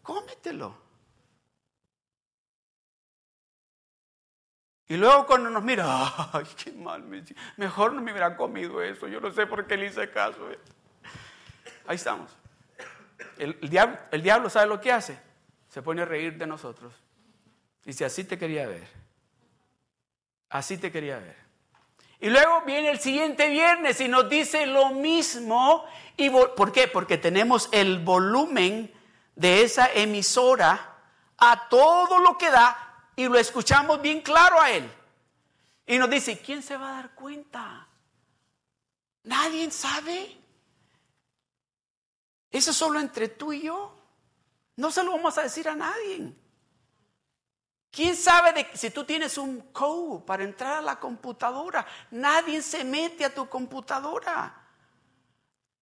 Cómetelo. 0.03 0.86
Y 4.89 4.95
luego 4.95 5.25
cuando 5.25 5.49
nos 5.49 5.63
mira, 5.63 5.85
ay, 6.33 6.45
qué 6.63 6.71
mal, 6.71 7.03
mejor 7.57 7.93
no 7.93 8.01
me 8.01 8.11
hubiera 8.11 8.37
comido 8.37 8.81
eso, 8.81 9.07
yo 9.07 9.19
no 9.19 9.31
sé 9.31 9.45
por 9.45 9.67
qué 9.67 9.75
le 9.75 9.87
hice 9.87 10.09
caso. 10.09 10.49
Eh". 10.49 10.59
Ahí 11.87 11.95
estamos. 11.95 12.31
El, 13.37 13.59
diablo, 13.69 13.97
el 14.11 14.21
diablo 14.21 14.49
sabe 14.49 14.67
lo 14.67 14.79
que 14.79 14.91
hace, 14.91 15.19
se 15.69 15.81
pone 15.81 16.01
a 16.01 16.05
reír 16.05 16.37
de 16.37 16.47
nosotros. 16.47 16.93
Dice, 17.83 18.05
así 18.05 18.23
te 18.23 18.37
quería 18.37 18.67
ver. 18.67 18.87
Así 20.49 20.77
te 20.77 20.91
quería 20.91 21.17
ver. 21.17 21.35
Y 22.19 22.29
luego 22.29 22.63
viene 22.65 22.89
el 22.89 22.99
siguiente 22.99 23.47
viernes 23.49 24.01
y 24.01 24.07
nos 24.07 24.29
dice 24.29 24.65
lo 24.65 24.89
mismo. 24.91 25.85
¿Y 26.15 26.29
¿Por 26.29 26.71
qué? 26.71 26.87
Porque 26.87 27.17
tenemos 27.17 27.69
el 27.71 27.99
volumen 27.99 28.91
de 29.35 29.61
esa 29.61 29.91
emisora 29.93 30.95
a 31.37 31.69
todo 31.69 32.19
lo 32.19 32.37
que 32.37 32.49
da 32.49 32.86
y 33.17 33.27
lo 33.27 33.37
escuchamos 33.37 33.99
bien 33.99 34.21
claro 34.21 34.61
a 34.61 34.69
él. 34.69 34.89
Y 35.87 35.97
nos 35.97 36.09
dice, 36.09 36.39
¿quién 36.39 36.61
se 36.61 36.77
va 36.77 36.89
a 36.89 37.01
dar 37.01 37.15
cuenta? 37.15 37.87
Nadie 39.23 39.69
sabe. 39.71 40.37
Eso 42.51 42.71
es 42.71 42.77
solo 42.77 42.99
entre 42.99 43.27
tú 43.29 43.51
y 43.51 43.63
yo. 43.63 43.91
No 44.75 44.91
se 44.91 45.03
lo 45.03 45.13
vamos 45.13 45.35
a 45.39 45.41
decir 45.41 45.67
a 45.67 45.75
nadie. 45.75 46.31
¿Quién 47.89 48.15
sabe 48.15 48.53
de 48.53 48.77
si 48.77 48.91
tú 48.91 49.03
tienes 49.03 49.39
un 49.39 49.61
code 49.71 50.23
para 50.23 50.43
entrar 50.43 50.77
a 50.77 50.81
la 50.81 50.99
computadora? 50.99 51.87
Nadie 52.11 52.61
se 52.61 52.83
mete 52.83 53.25
a 53.25 53.33
tu 53.33 53.49
computadora. 53.49 54.63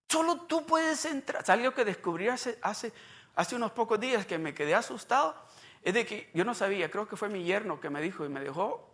Solo 0.07 0.37
tú 0.43 0.65
puedes 0.65 1.03
entrar. 1.03 1.45
Salió 1.45 1.73
que 1.73 1.83
descubrí 1.83 2.29
hace, 2.29 2.57
hace 2.61 3.55
unos 3.55 3.73
pocos 3.73 3.99
días 3.99 4.25
que 4.25 4.37
me 4.37 4.53
quedé 4.53 4.73
asustado. 4.73 5.35
Es 5.85 5.93
de 5.93 6.03
que 6.03 6.31
yo 6.33 6.43
no 6.43 6.55
sabía, 6.55 6.89
creo 6.89 7.07
que 7.07 7.15
fue 7.15 7.29
mi 7.29 7.43
yerno 7.43 7.79
que 7.79 7.91
me 7.91 8.01
dijo 8.01 8.25
y 8.25 8.29
me 8.29 8.39
dejó. 8.39 8.89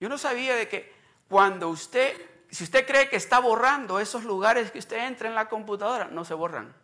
Yo 0.00 0.08
no 0.08 0.18
sabía 0.18 0.56
de 0.56 0.68
que 0.68 0.92
cuando 1.28 1.68
usted, 1.68 2.20
si 2.50 2.64
usted 2.64 2.84
cree 2.84 3.08
que 3.08 3.14
está 3.14 3.38
borrando 3.38 4.00
esos 4.00 4.24
lugares 4.24 4.72
que 4.72 4.80
usted 4.80 5.06
entra 5.06 5.28
en 5.28 5.36
la 5.36 5.48
computadora, 5.48 6.06
no 6.06 6.24
se 6.24 6.34
borran. 6.34 6.74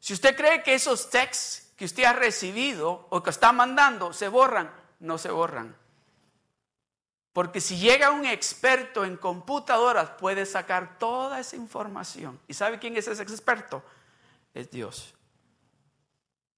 Si 0.00 0.14
usted 0.14 0.36
cree 0.36 0.64
que 0.64 0.74
esos 0.74 1.10
texts 1.10 1.72
que 1.76 1.84
usted 1.84 2.02
ha 2.02 2.12
recibido 2.12 3.06
o 3.10 3.22
que 3.22 3.30
está 3.30 3.52
mandando 3.52 4.12
se 4.12 4.26
borran, 4.26 4.74
no 4.98 5.18
se 5.18 5.30
borran. 5.30 5.76
Porque 7.32 7.60
si 7.60 7.78
llega 7.78 8.10
un 8.10 8.26
experto 8.26 9.04
en 9.04 9.16
computadoras, 9.16 10.10
puede 10.18 10.44
sacar 10.44 10.98
toda 10.98 11.38
esa 11.38 11.54
información. 11.54 12.40
¿Y 12.48 12.54
sabe 12.54 12.80
quién 12.80 12.96
es 12.96 13.06
ese 13.06 13.22
experto? 13.22 13.84
Es 14.54 14.72
Dios. 14.72 15.15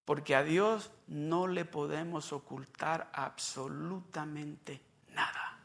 Porque 0.08 0.34
a 0.34 0.42
Dios 0.42 0.90
no 1.08 1.46
le 1.46 1.66
podemos 1.66 2.32
ocultar 2.32 3.10
absolutamente 3.12 4.80
nada. 5.10 5.58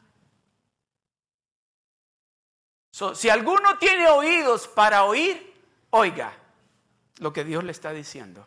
si 3.14 3.30
alguno 3.30 3.78
tiene 3.78 4.06
oídos 4.06 4.68
para 4.68 5.04
oír, 5.04 5.54
oiga 5.88 6.36
lo 7.20 7.32
que 7.32 7.42
Dios 7.42 7.64
le 7.64 7.72
está 7.72 7.94
diciendo. 7.94 8.46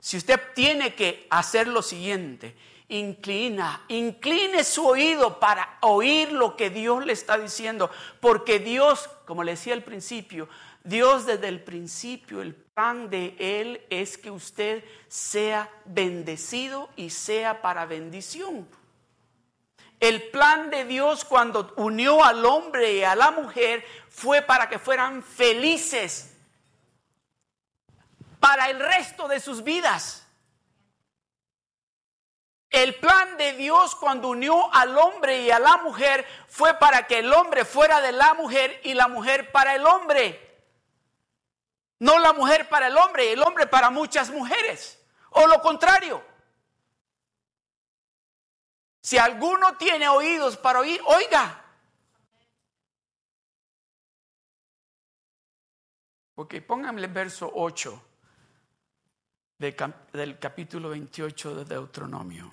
Si 0.00 0.16
usted 0.16 0.40
tiene 0.52 0.96
que 0.96 1.28
hacer 1.30 1.68
lo 1.68 1.80
siguiente, 1.80 2.56
inclina, 2.88 3.84
incline 3.86 4.64
su 4.64 4.84
oído 4.84 5.38
para 5.38 5.78
oír 5.82 6.32
lo 6.32 6.56
que 6.56 6.70
Dios 6.70 7.06
le 7.06 7.12
está 7.12 7.38
diciendo, 7.38 7.88
porque 8.18 8.58
Dios, 8.58 9.08
como 9.26 9.44
le 9.44 9.52
decía 9.52 9.74
al 9.74 9.84
principio, 9.84 10.48
Dios 10.86 11.26
desde 11.26 11.48
el 11.48 11.60
principio, 11.64 12.40
el 12.40 12.54
plan 12.54 13.10
de 13.10 13.34
Él 13.40 13.84
es 13.90 14.16
que 14.16 14.30
usted 14.30 14.84
sea 15.08 15.68
bendecido 15.84 16.88
y 16.94 17.10
sea 17.10 17.60
para 17.60 17.86
bendición. 17.86 18.68
El 19.98 20.30
plan 20.30 20.70
de 20.70 20.84
Dios 20.84 21.24
cuando 21.24 21.74
unió 21.76 22.22
al 22.24 22.44
hombre 22.44 22.94
y 22.94 23.02
a 23.02 23.16
la 23.16 23.32
mujer 23.32 23.84
fue 24.08 24.42
para 24.42 24.68
que 24.68 24.78
fueran 24.78 25.24
felices 25.24 26.36
para 28.38 28.70
el 28.70 28.78
resto 28.78 29.26
de 29.26 29.40
sus 29.40 29.64
vidas. 29.64 30.28
El 32.70 32.94
plan 32.94 33.36
de 33.38 33.54
Dios 33.54 33.96
cuando 33.96 34.28
unió 34.28 34.72
al 34.72 34.96
hombre 34.96 35.42
y 35.42 35.50
a 35.50 35.58
la 35.58 35.78
mujer 35.78 36.24
fue 36.46 36.74
para 36.74 37.08
que 37.08 37.18
el 37.18 37.32
hombre 37.32 37.64
fuera 37.64 38.00
de 38.00 38.12
la 38.12 38.34
mujer 38.34 38.80
y 38.84 38.94
la 38.94 39.08
mujer 39.08 39.50
para 39.50 39.74
el 39.74 39.84
hombre. 39.84 40.45
No 41.98 42.18
la 42.18 42.32
mujer 42.32 42.68
para 42.68 42.88
el 42.88 42.96
hombre, 42.96 43.32
el 43.32 43.42
hombre 43.42 43.66
para 43.66 43.90
muchas 43.90 44.30
mujeres. 44.30 45.02
O 45.30 45.46
lo 45.46 45.60
contrario. 45.60 46.22
Si 49.00 49.18
alguno 49.18 49.76
tiene 49.76 50.08
oídos 50.08 50.56
para 50.56 50.80
oír, 50.80 51.00
oiga. 51.06 51.62
Ok, 56.34 56.56
pónganme 56.66 57.00
el 57.02 57.08
verso 57.08 57.50
8 57.54 58.02
del 59.58 60.38
capítulo 60.38 60.90
28 60.90 61.54
de 61.54 61.64
Deuteronomio. 61.64 62.52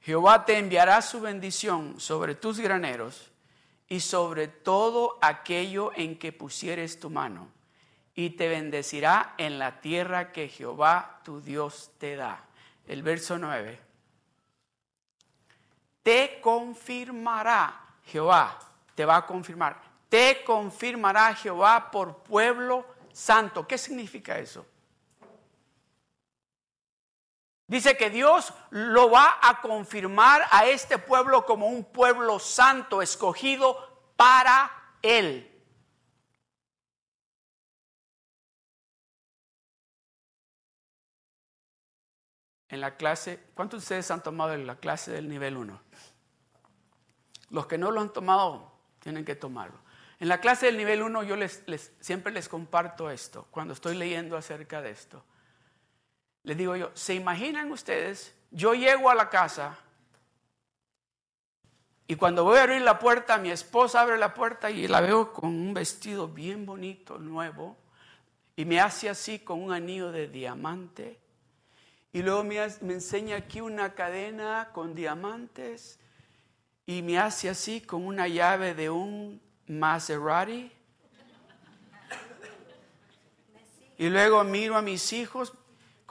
Jehová 0.00 0.44
te 0.44 0.58
enviará 0.58 1.00
su 1.02 1.20
bendición 1.20 2.00
sobre 2.00 2.34
tus 2.34 2.58
graneros 2.58 3.31
y 3.92 4.00
sobre 4.00 4.48
todo 4.48 5.18
aquello 5.20 5.92
en 5.94 6.18
que 6.18 6.32
pusieres 6.32 6.98
tu 6.98 7.10
mano, 7.10 7.48
y 8.14 8.30
te 8.30 8.48
bendecirá 8.48 9.34
en 9.36 9.58
la 9.58 9.82
tierra 9.82 10.32
que 10.32 10.48
Jehová 10.48 11.20
tu 11.22 11.42
Dios 11.42 11.90
te 11.98 12.16
da. 12.16 12.42
El 12.88 13.02
verso 13.02 13.36
9. 13.36 13.78
Te 16.02 16.40
confirmará 16.40 17.98
Jehová, 18.06 18.58
te 18.94 19.04
va 19.04 19.16
a 19.16 19.26
confirmar, 19.26 19.78
te 20.08 20.42
confirmará 20.42 21.34
Jehová 21.34 21.90
por 21.90 22.16
pueblo 22.22 22.86
santo. 23.12 23.66
¿Qué 23.68 23.76
significa 23.76 24.38
eso? 24.38 24.64
Dice 27.72 27.96
que 27.96 28.10
Dios 28.10 28.52
lo 28.68 29.10
va 29.10 29.38
a 29.40 29.62
confirmar 29.62 30.46
a 30.50 30.66
este 30.66 30.98
pueblo 30.98 31.46
como 31.46 31.68
un 31.68 31.84
pueblo 31.84 32.38
santo, 32.38 33.00
escogido 33.00 34.12
para 34.14 34.70
Él. 35.00 35.50
En 42.68 42.82
la 42.82 42.98
clase, 42.98 43.42
¿cuántos 43.54 43.80
de 43.80 43.84
ustedes 43.84 44.10
han 44.10 44.22
tomado 44.22 44.54
la 44.54 44.76
clase 44.76 45.10
del 45.10 45.30
nivel 45.30 45.56
1? 45.56 45.80
Los 47.48 47.66
que 47.66 47.78
no 47.78 47.90
lo 47.90 48.02
han 48.02 48.12
tomado, 48.12 48.70
tienen 48.98 49.24
que 49.24 49.34
tomarlo. 49.34 49.78
En 50.20 50.28
la 50.28 50.42
clase 50.42 50.66
del 50.66 50.76
nivel 50.76 51.00
1 51.00 51.22
yo 51.22 51.36
siempre 52.00 52.34
les 52.34 52.50
comparto 52.50 53.08
esto, 53.08 53.48
cuando 53.50 53.72
estoy 53.72 53.96
leyendo 53.96 54.36
acerca 54.36 54.82
de 54.82 54.90
esto. 54.90 55.24
Les 56.44 56.56
digo 56.56 56.76
yo, 56.76 56.90
¿se 56.94 57.14
imaginan 57.14 57.70
ustedes? 57.70 58.34
Yo 58.50 58.74
llego 58.74 59.08
a 59.10 59.14
la 59.14 59.30
casa 59.30 59.78
y 62.12 62.16
cuando 62.16 62.44
voy 62.44 62.58
a 62.58 62.64
abrir 62.64 62.82
la 62.82 62.98
puerta, 62.98 63.38
mi 63.38 63.50
esposa 63.50 64.02
abre 64.02 64.18
la 64.18 64.34
puerta 64.34 64.70
y 64.70 64.86
la 64.86 65.00
veo 65.00 65.32
con 65.32 65.48
un 65.48 65.72
vestido 65.72 66.28
bien 66.28 66.66
bonito, 66.66 67.18
nuevo, 67.18 67.78
y 68.54 68.66
me 68.66 68.80
hace 68.80 69.08
así 69.08 69.38
con 69.38 69.62
un 69.62 69.72
anillo 69.72 70.12
de 70.12 70.28
diamante. 70.28 71.18
Y 72.12 72.22
luego 72.22 72.44
me, 72.44 72.58
me 72.82 72.92
enseña 72.92 73.36
aquí 73.36 73.62
una 73.62 73.94
cadena 73.94 74.68
con 74.74 74.94
diamantes 74.94 75.98
y 76.84 77.00
me 77.00 77.18
hace 77.18 77.48
así 77.48 77.80
con 77.80 78.04
una 78.04 78.28
llave 78.28 78.74
de 78.74 78.90
un 78.90 79.40
Maserati. 79.66 80.70
Y 83.96 84.10
luego 84.10 84.44
miro 84.44 84.76
a 84.76 84.82
mis 84.82 85.14
hijos, 85.14 85.54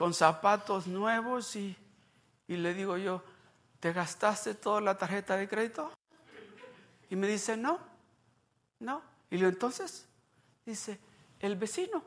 con 0.02 0.16
zapatos 0.16 0.88
nuevos 0.88 1.56
y, 1.56 1.78
le 2.48 2.74
digo 2.74 2.98
yo, 2.98 3.22
¿te 3.80 3.94
gastaste 3.94 4.56
toda 4.56 4.82
la 4.82 4.98
tarjeta 4.98 5.38
de 5.38 5.48
crédito? 5.48 5.92
Y 7.12 7.16
me 7.16 7.28
dice, 7.28 7.56
no, 7.56 7.78
no. 8.80 9.04
Y 9.30 9.36
digo, 9.36 9.48
entonces, 9.48 10.08
dice, 10.66 11.00
el 11.40 11.56
vecino. 11.56 12.04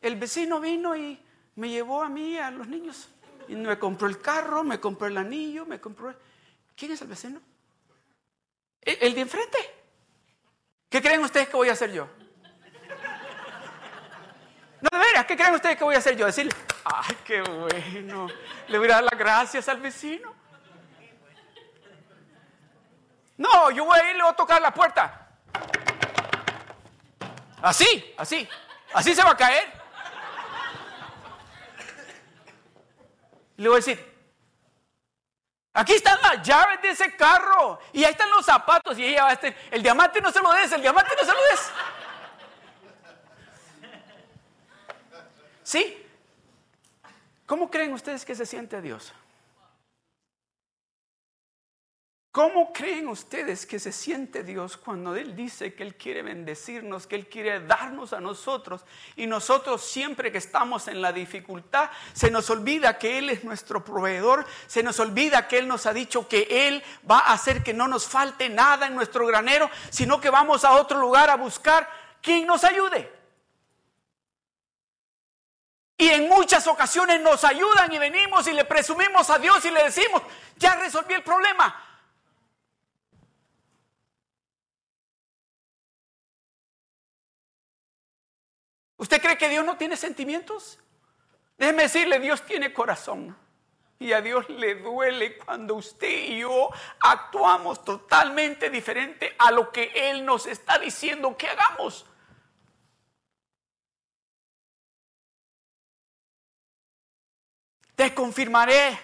El 0.00 0.14
vecino 0.14 0.60
vino 0.60 0.94
y 0.94 1.20
me 1.56 1.68
llevó 1.68 2.04
a 2.04 2.08
mí, 2.08 2.38
a 2.38 2.52
los 2.52 2.68
niños, 2.68 3.08
y 3.48 3.56
me 3.56 3.76
compró 3.76 4.06
el 4.06 4.20
carro, 4.20 4.62
me 4.62 4.78
compró 4.78 5.08
el 5.08 5.18
anillo, 5.18 5.66
me 5.66 5.80
compró... 5.80 6.14
¿Quién 6.76 6.92
es 6.92 7.02
el 7.02 7.08
vecino? 7.08 7.40
El, 8.82 8.98
el 9.00 9.14
de 9.14 9.20
enfrente. 9.20 9.58
¿Qué 10.88 11.02
creen 11.02 11.24
ustedes 11.24 11.48
que 11.48 11.56
voy 11.56 11.70
a 11.70 11.72
hacer 11.72 11.90
yo? 11.92 12.21
No, 14.82 14.88
de 14.90 14.98
veras, 14.98 15.26
¿qué 15.26 15.36
creen 15.36 15.54
ustedes 15.54 15.76
que 15.76 15.84
voy 15.84 15.94
a 15.94 15.98
hacer 15.98 16.16
yo? 16.16 16.26
Decirle, 16.26 16.52
ay, 16.84 17.16
qué 17.24 17.40
bueno, 17.40 18.26
le 18.66 18.78
voy 18.78 18.88
a 18.88 18.94
dar 18.94 19.04
las 19.04 19.16
gracias 19.18 19.68
al 19.68 19.80
vecino. 19.80 20.34
No, 23.36 23.70
yo 23.70 23.84
voy 23.84 23.98
a 23.98 24.10
ir 24.10 24.16
le 24.16 24.22
voy 24.22 24.32
a 24.32 24.36
tocar 24.36 24.60
la 24.60 24.74
puerta. 24.74 25.28
Así, 27.62 28.12
así, 28.18 28.48
así 28.92 29.14
se 29.14 29.22
va 29.22 29.30
a 29.30 29.36
caer. 29.36 29.72
Le 33.56 33.68
voy 33.68 33.76
a 33.76 33.78
decir, 33.78 34.12
aquí 35.74 35.92
están 35.92 36.20
las 36.22 36.42
llaves 36.42 36.82
de 36.82 36.90
ese 36.90 37.14
carro 37.14 37.78
y 37.92 38.02
ahí 38.02 38.10
están 38.10 38.30
los 38.30 38.44
zapatos 38.44 38.98
y 38.98 39.04
ella 39.06 39.22
va 39.22 39.30
a 39.30 39.34
estar, 39.34 39.54
el 39.70 39.80
diamante 39.80 40.20
no 40.20 40.32
se 40.32 40.40
lo 40.40 40.52
des, 40.52 40.72
el 40.72 40.82
diamante 40.82 41.14
no 41.16 41.24
se 41.24 41.32
lo 41.32 41.42
des. 41.50 41.70
¿Sí? 45.62 45.96
¿Cómo 47.46 47.70
creen 47.70 47.92
ustedes 47.92 48.24
que 48.24 48.34
se 48.34 48.46
siente 48.46 48.80
Dios? 48.80 49.12
¿Cómo 52.32 52.72
creen 52.72 53.08
ustedes 53.08 53.66
que 53.66 53.78
se 53.78 53.92
siente 53.92 54.42
Dios 54.42 54.78
cuando 54.78 55.14
Él 55.14 55.36
dice 55.36 55.74
que 55.74 55.82
Él 55.82 55.96
quiere 55.96 56.22
bendecirnos, 56.22 57.06
que 57.06 57.16
Él 57.16 57.28
quiere 57.28 57.60
darnos 57.60 58.14
a 58.14 58.20
nosotros 58.20 58.86
y 59.16 59.26
nosotros 59.26 59.82
siempre 59.82 60.32
que 60.32 60.38
estamos 60.38 60.88
en 60.88 61.02
la 61.02 61.12
dificultad 61.12 61.90
se 62.14 62.30
nos 62.30 62.48
olvida 62.48 62.96
que 62.96 63.18
Él 63.18 63.28
es 63.28 63.44
nuestro 63.44 63.84
proveedor, 63.84 64.46
se 64.66 64.82
nos 64.82 64.98
olvida 64.98 65.46
que 65.46 65.58
Él 65.58 65.68
nos 65.68 65.84
ha 65.84 65.92
dicho 65.92 66.26
que 66.26 66.68
Él 66.68 66.82
va 67.08 67.18
a 67.18 67.34
hacer 67.34 67.62
que 67.62 67.74
no 67.74 67.86
nos 67.86 68.06
falte 68.06 68.48
nada 68.48 68.86
en 68.86 68.94
nuestro 68.94 69.26
granero, 69.26 69.68
sino 69.90 70.18
que 70.18 70.30
vamos 70.30 70.64
a 70.64 70.72
otro 70.72 70.98
lugar 70.98 71.28
a 71.28 71.36
buscar 71.36 71.86
quien 72.22 72.46
nos 72.46 72.64
ayude? 72.64 73.21
Y 76.02 76.08
en 76.08 76.28
muchas 76.28 76.66
ocasiones 76.66 77.20
nos 77.20 77.44
ayudan 77.44 77.92
y 77.92 77.96
venimos 77.96 78.44
y 78.48 78.52
le 78.52 78.64
presumimos 78.64 79.30
a 79.30 79.38
Dios 79.38 79.64
y 79.64 79.70
le 79.70 79.84
decimos, 79.84 80.20
ya 80.56 80.74
resolví 80.74 81.14
el 81.14 81.22
problema. 81.22 81.80
¿Usted 88.96 89.22
cree 89.22 89.38
que 89.38 89.48
Dios 89.48 89.64
no 89.64 89.76
tiene 89.76 89.96
sentimientos? 89.96 90.80
Déjeme 91.56 91.84
decirle, 91.84 92.18
Dios 92.18 92.44
tiene 92.44 92.72
corazón. 92.72 93.38
Y 94.00 94.12
a 94.12 94.20
Dios 94.20 94.48
le 94.48 94.74
duele 94.74 95.38
cuando 95.38 95.76
usted 95.76 96.08
y 96.08 96.40
yo 96.40 96.70
actuamos 96.98 97.84
totalmente 97.84 98.70
diferente 98.70 99.36
a 99.38 99.52
lo 99.52 99.70
que 99.70 99.92
Él 100.10 100.24
nos 100.24 100.46
está 100.46 100.80
diciendo 100.80 101.36
que 101.36 101.46
hagamos. 101.46 102.06
Te 108.02 108.14
confirmaré. 108.14 108.98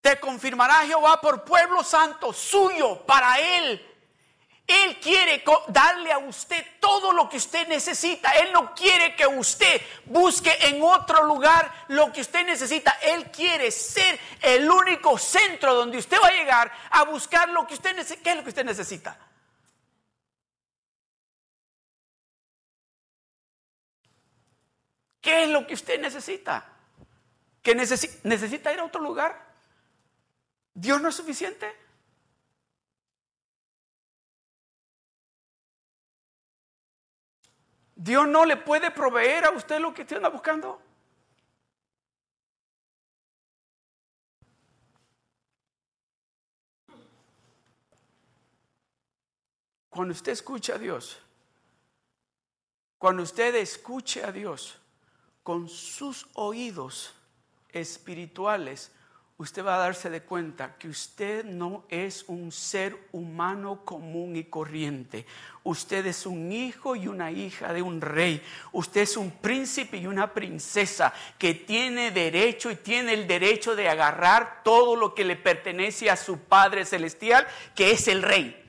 Te 0.00 0.18
confirmará 0.18 0.86
Jehová 0.86 1.20
por 1.20 1.44
pueblo 1.44 1.84
santo 1.84 2.32
suyo 2.32 3.04
para 3.04 3.38
él. 3.38 3.84
Él 4.66 4.98
quiere 4.98 5.44
darle 5.68 6.10
a 6.10 6.18
usted 6.18 6.64
todo 6.80 7.12
lo 7.12 7.28
que 7.28 7.36
usted 7.36 7.68
necesita. 7.68 8.30
Él 8.30 8.50
no 8.50 8.74
quiere 8.74 9.14
que 9.14 9.26
usted 9.26 9.78
busque 10.06 10.56
en 10.68 10.80
otro 10.82 11.24
lugar 11.24 11.70
lo 11.88 12.10
que 12.14 12.22
usted 12.22 12.46
necesita. 12.46 12.92
Él 13.02 13.30
quiere 13.30 13.70
ser 13.72 14.18
el 14.40 14.70
único 14.70 15.18
centro 15.18 15.74
donde 15.74 15.98
usted 15.98 16.16
va 16.22 16.28
a 16.28 16.32
llegar 16.32 16.72
a 16.90 17.04
buscar 17.04 17.50
lo 17.50 17.66
que 17.66 17.74
usted 17.74 17.94
necesita. 17.94 18.22
¿Qué 18.22 18.30
es 18.30 18.36
lo 18.36 18.42
que 18.42 18.48
usted 18.48 18.64
necesita? 18.64 19.18
¿Qué 25.20 25.42
es 25.42 25.48
lo 25.50 25.66
que 25.66 25.74
usted 25.74 26.00
necesita? 26.00 26.77
¿Que 27.62 27.74
necesita 27.74 28.72
ir 28.72 28.80
a 28.80 28.84
otro 28.84 29.00
lugar? 29.00 29.46
¿Dios 30.74 31.00
no 31.00 31.08
es 31.08 31.14
suficiente? 31.14 31.74
Dios 38.00 38.28
no 38.28 38.44
le 38.44 38.56
puede 38.56 38.92
proveer 38.92 39.44
a 39.44 39.50
usted 39.50 39.80
lo 39.80 39.92
que 39.92 40.02
usted 40.02 40.16
anda 40.16 40.28
buscando. 40.28 40.80
Cuando 49.90 50.12
usted 50.12 50.30
escucha 50.30 50.76
a 50.76 50.78
Dios, 50.78 51.18
cuando 52.98 53.24
usted 53.24 53.56
escuche 53.56 54.22
a 54.22 54.30
Dios 54.30 54.78
con 55.42 55.68
sus 55.68 56.28
oídos 56.34 57.17
espirituales, 57.72 58.92
usted 59.38 59.64
va 59.64 59.76
a 59.76 59.78
darse 59.78 60.10
de 60.10 60.22
cuenta 60.22 60.76
que 60.78 60.88
usted 60.88 61.44
no 61.44 61.84
es 61.88 62.24
un 62.26 62.50
ser 62.50 62.98
humano 63.12 63.84
común 63.84 64.34
y 64.34 64.44
corriente. 64.44 65.26
Usted 65.62 66.06
es 66.06 66.26
un 66.26 66.50
hijo 66.50 66.96
y 66.96 67.06
una 67.06 67.30
hija 67.30 67.72
de 67.72 67.82
un 67.82 68.00
rey. 68.00 68.42
Usted 68.72 69.02
es 69.02 69.16
un 69.16 69.30
príncipe 69.30 69.98
y 69.98 70.06
una 70.06 70.34
princesa 70.34 71.12
que 71.38 71.54
tiene 71.54 72.10
derecho 72.10 72.70
y 72.70 72.76
tiene 72.76 73.12
el 73.12 73.28
derecho 73.28 73.76
de 73.76 73.88
agarrar 73.88 74.62
todo 74.64 74.96
lo 74.96 75.14
que 75.14 75.24
le 75.24 75.36
pertenece 75.36 76.10
a 76.10 76.16
su 76.16 76.40
Padre 76.40 76.84
Celestial, 76.84 77.46
que 77.76 77.92
es 77.92 78.08
el 78.08 78.22
rey. 78.22 78.67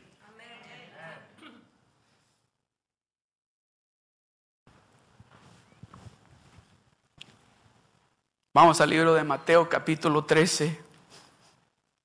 Vamos 8.62 8.82
al 8.82 8.90
libro 8.90 9.14
de 9.14 9.24
Mateo 9.24 9.70
capítulo 9.70 10.26
13, 10.26 10.78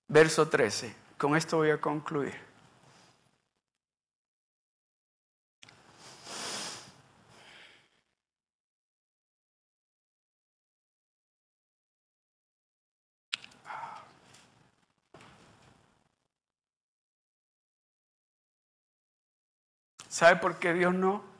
verso 0.06 0.46
13. 0.46 0.94
Con 1.18 1.34
esto 1.34 1.56
voy 1.56 1.70
a 1.70 1.80
concluir. 1.80 2.32
¿Sabe 20.08 20.36
por 20.36 20.60
qué 20.60 20.72
Dios 20.72 20.94
no? 20.94 21.33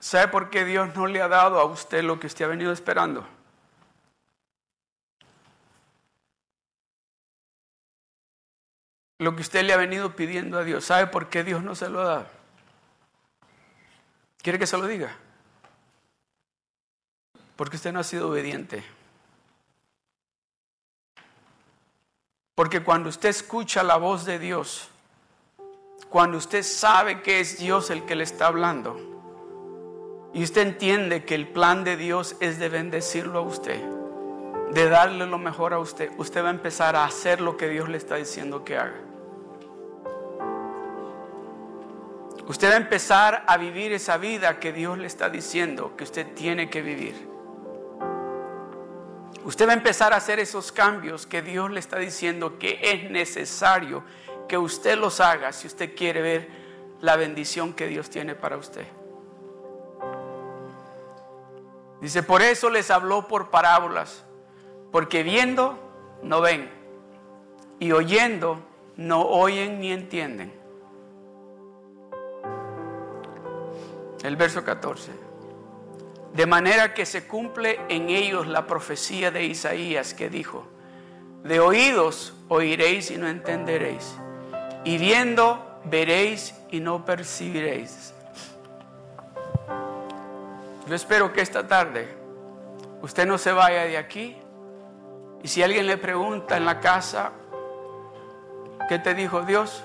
¿Sabe 0.00 0.28
por 0.28 0.48
qué 0.48 0.64
Dios 0.64 0.94
no 0.96 1.06
le 1.06 1.20
ha 1.20 1.28
dado 1.28 1.60
a 1.60 1.64
usted 1.66 2.02
lo 2.02 2.18
que 2.18 2.26
usted 2.26 2.46
ha 2.46 2.48
venido 2.48 2.72
esperando? 2.72 3.28
Lo 9.18 9.36
que 9.36 9.42
usted 9.42 9.62
le 9.62 9.74
ha 9.74 9.76
venido 9.76 10.16
pidiendo 10.16 10.58
a 10.58 10.64
Dios. 10.64 10.86
¿Sabe 10.86 11.06
por 11.06 11.28
qué 11.28 11.44
Dios 11.44 11.62
no 11.62 11.74
se 11.74 11.90
lo 11.90 12.00
ha 12.00 12.04
dado? 12.04 12.26
¿Quiere 14.38 14.58
que 14.58 14.66
se 14.66 14.78
lo 14.78 14.86
diga? 14.86 15.14
Porque 17.54 17.76
usted 17.76 17.92
no 17.92 18.00
ha 18.00 18.04
sido 18.04 18.30
obediente. 18.30 18.82
Porque 22.54 22.82
cuando 22.82 23.10
usted 23.10 23.28
escucha 23.28 23.82
la 23.82 23.98
voz 23.98 24.24
de 24.24 24.38
Dios, 24.38 24.88
cuando 26.08 26.38
usted 26.38 26.62
sabe 26.62 27.20
que 27.20 27.40
es 27.40 27.58
Dios 27.58 27.90
el 27.90 28.06
que 28.06 28.14
le 28.14 28.24
está 28.24 28.46
hablando, 28.46 29.19
y 30.32 30.44
usted 30.44 30.62
entiende 30.62 31.24
que 31.24 31.34
el 31.34 31.48
plan 31.48 31.82
de 31.82 31.96
Dios 31.96 32.36
es 32.40 32.58
de 32.58 32.68
bendecirlo 32.68 33.40
a 33.40 33.42
usted, 33.42 33.80
de 34.72 34.88
darle 34.88 35.26
lo 35.26 35.38
mejor 35.38 35.74
a 35.74 35.78
usted. 35.78 36.10
Usted 36.18 36.44
va 36.44 36.48
a 36.48 36.52
empezar 36.52 36.94
a 36.94 37.04
hacer 37.04 37.40
lo 37.40 37.56
que 37.56 37.68
Dios 37.68 37.88
le 37.88 37.96
está 37.96 38.16
diciendo 38.16 38.64
que 38.64 38.76
haga. 38.76 38.94
Usted 42.46 42.68
va 42.68 42.74
a 42.74 42.78
empezar 42.78 43.44
a 43.46 43.56
vivir 43.56 43.92
esa 43.92 44.16
vida 44.16 44.58
que 44.58 44.72
Dios 44.72 44.98
le 44.98 45.06
está 45.06 45.28
diciendo 45.28 45.96
que 45.96 46.04
usted 46.04 46.26
tiene 46.34 46.70
que 46.70 46.82
vivir. 46.82 47.28
Usted 49.44 49.66
va 49.66 49.72
a 49.72 49.76
empezar 49.76 50.12
a 50.12 50.16
hacer 50.16 50.38
esos 50.38 50.70
cambios 50.70 51.26
que 51.26 51.42
Dios 51.42 51.70
le 51.70 51.80
está 51.80 51.98
diciendo 51.98 52.58
que 52.58 52.78
es 52.82 53.10
necesario 53.10 54.04
que 54.48 54.58
usted 54.58 54.98
los 54.98 55.20
haga 55.20 55.52
si 55.52 55.66
usted 55.66 55.94
quiere 55.94 56.20
ver 56.22 56.48
la 57.00 57.16
bendición 57.16 57.72
que 57.72 57.86
Dios 57.86 58.10
tiene 58.10 58.34
para 58.34 58.56
usted. 58.56 58.84
Dice, 62.00 62.22
por 62.22 62.42
eso 62.42 62.70
les 62.70 62.90
habló 62.90 63.28
por 63.28 63.50
parábolas, 63.50 64.24
porque 64.90 65.22
viendo 65.22 65.78
no 66.22 66.40
ven 66.40 66.70
y 67.78 67.92
oyendo 67.92 68.60
no 68.96 69.22
oyen 69.22 69.80
ni 69.80 69.92
entienden. 69.92 70.52
El 74.22 74.36
verso 74.36 74.64
14. 74.64 75.12
De 76.34 76.46
manera 76.46 76.94
que 76.94 77.06
se 77.06 77.26
cumple 77.26 77.80
en 77.88 78.10
ellos 78.10 78.46
la 78.46 78.66
profecía 78.66 79.30
de 79.30 79.44
Isaías 79.44 80.14
que 80.14 80.28
dijo, 80.28 80.66
de 81.42 81.58
oídos 81.58 82.34
oiréis 82.48 83.10
y 83.10 83.16
no 83.16 83.28
entenderéis, 83.28 84.14
y 84.84 84.98
viendo 84.98 85.80
veréis 85.84 86.54
y 86.70 86.80
no 86.80 87.04
percibiréis. 87.04 88.14
Yo 90.86 90.94
espero 90.94 91.32
que 91.32 91.40
esta 91.40 91.66
tarde 91.66 92.08
usted 93.02 93.26
no 93.26 93.38
se 93.38 93.52
vaya 93.52 93.84
de 93.84 93.96
aquí 93.96 94.36
y 95.42 95.48
si 95.48 95.62
alguien 95.62 95.86
le 95.86 95.96
pregunta 95.96 96.56
en 96.56 96.64
la 96.64 96.80
casa, 96.80 97.32
¿qué 98.88 98.98
te 98.98 99.14
dijo 99.14 99.42
Dios? 99.42 99.84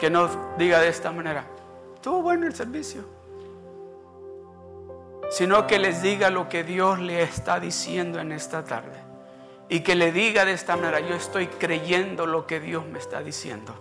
Que 0.00 0.10
no 0.10 0.28
diga 0.56 0.80
de 0.80 0.88
esta 0.88 1.12
manera, 1.12 1.44
estuvo 1.94 2.22
bueno 2.22 2.46
el 2.46 2.54
servicio. 2.54 3.02
Sino 5.30 5.66
que 5.66 5.78
les 5.78 6.02
diga 6.02 6.30
lo 6.30 6.48
que 6.48 6.64
Dios 6.64 6.98
le 6.98 7.22
está 7.22 7.60
diciendo 7.60 8.18
en 8.18 8.32
esta 8.32 8.64
tarde. 8.64 8.98
Y 9.68 9.80
que 9.80 9.94
le 9.94 10.10
diga 10.10 10.46
de 10.46 10.52
esta 10.52 10.76
manera, 10.76 11.00
yo 11.00 11.14
estoy 11.14 11.48
creyendo 11.48 12.26
lo 12.26 12.46
que 12.46 12.58
Dios 12.60 12.86
me 12.86 12.98
está 12.98 13.20
diciendo. 13.20 13.74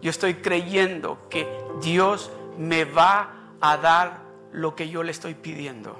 Yo 0.00 0.10
estoy 0.10 0.36
creyendo 0.36 1.18
que 1.28 1.46
Dios 1.82 2.30
me 2.56 2.86
va 2.86 3.30
a 3.60 3.76
dar 3.76 4.25
lo 4.56 4.74
que 4.74 4.88
yo 4.88 5.02
le 5.02 5.12
estoy 5.12 5.34
pidiendo. 5.34 5.94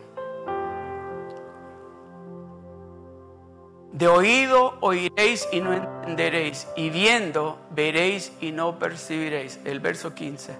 De 3.92 4.08
oído 4.08 4.78
oiréis 4.80 5.46
y 5.52 5.60
no 5.60 5.74
entenderéis, 5.74 6.66
y 6.74 6.88
viendo 6.88 7.58
veréis 7.70 8.32
y 8.40 8.52
no 8.52 8.78
percibiréis. 8.78 9.60
El 9.64 9.80
verso 9.80 10.14
15. 10.14 10.56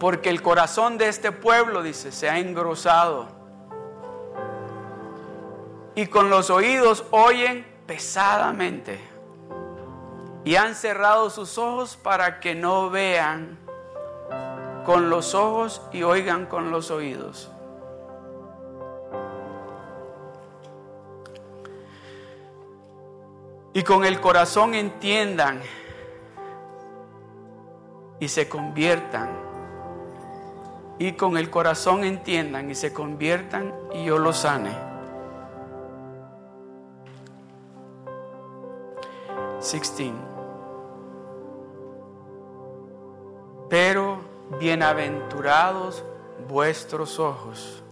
Porque 0.00 0.30
el 0.30 0.42
corazón 0.42 0.98
de 0.98 1.08
este 1.08 1.30
pueblo, 1.30 1.82
dice, 1.82 2.10
se 2.10 2.28
ha 2.28 2.40
engrosado. 2.40 3.28
Y 5.94 6.06
con 6.06 6.28
los 6.28 6.50
oídos 6.50 7.04
oyen 7.12 7.64
pesadamente. 7.86 8.98
Y 10.44 10.56
han 10.56 10.74
cerrado 10.74 11.30
sus 11.30 11.56
ojos 11.56 11.96
para 11.96 12.40
que 12.40 12.56
no 12.56 12.90
vean 12.90 13.65
con 14.86 15.10
los 15.10 15.34
ojos 15.34 15.82
y 15.92 16.04
oigan 16.04 16.46
con 16.46 16.70
los 16.70 16.92
oídos. 16.92 17.50
Y 23.74 23.82
con 23.82 24.04
el 24.04 24.20
corazón 24.20 24.74
entiendan 24.74 25.60
y 28.20 28.28
se 28.28 28.48
conviertan. 28.48 29.28
Y 30.98 31.12
con 31.12 31.36
el 31.36 31.50
corazón 31.50 32.04
entiendan 32.04 32.70
y 32.70 32.74
se 32.74 32.92
conviertan 32.94 33.74
y 33.92 34.04
yo 34.04 34.18
los 34.18 34.38
sane. 34.38 34.70
16. 39.60 40.12
Pero 43.68 44.05
bienaventurados 44.58 46.04
vuestros 46.48 47.18
ojos, 47.18 47.82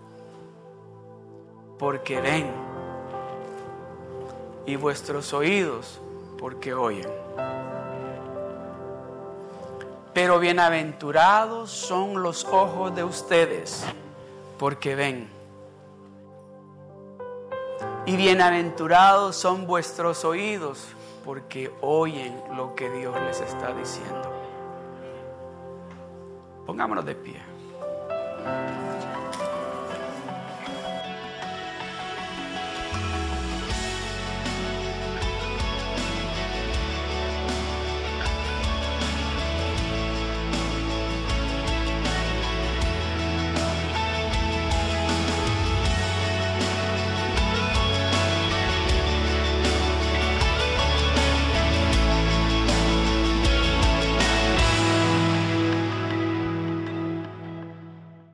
porque 1.78 2.20
ven, 2.20 2.50
y 4.66 4.76
vuestros 4.76 5.32
oídos 5.32 6.00
porque 6.38 6.74
oyen. 6.74 7.08
Pero 10.12 10.38
bienaventurados 10.38 11.70
son 11.70 12.22
los 12.22 12.44
ojos 12.44 12.94
de 12.94 13.04
ustedes 13.04 13.84
porque 14.58 14.94
ven. 14.94 15.28
Y 18.06 18.16
bienaventurados 18.16 19.34
son 19.36 19.66
vuestros 19.66 20.24
oídos 20.24 20.86
porque 21.24 21.72
oyen 21.80 22.40
lo 22.56 22.74
que 22.74 22.90
Dios 22.90 23.16
les 23.22 23.40
está 23.40 23.72
diciendo. 23.72 24.33
Pongámonos 26.66 27.04
de 27.04 27.14
pie. 27.14 27.40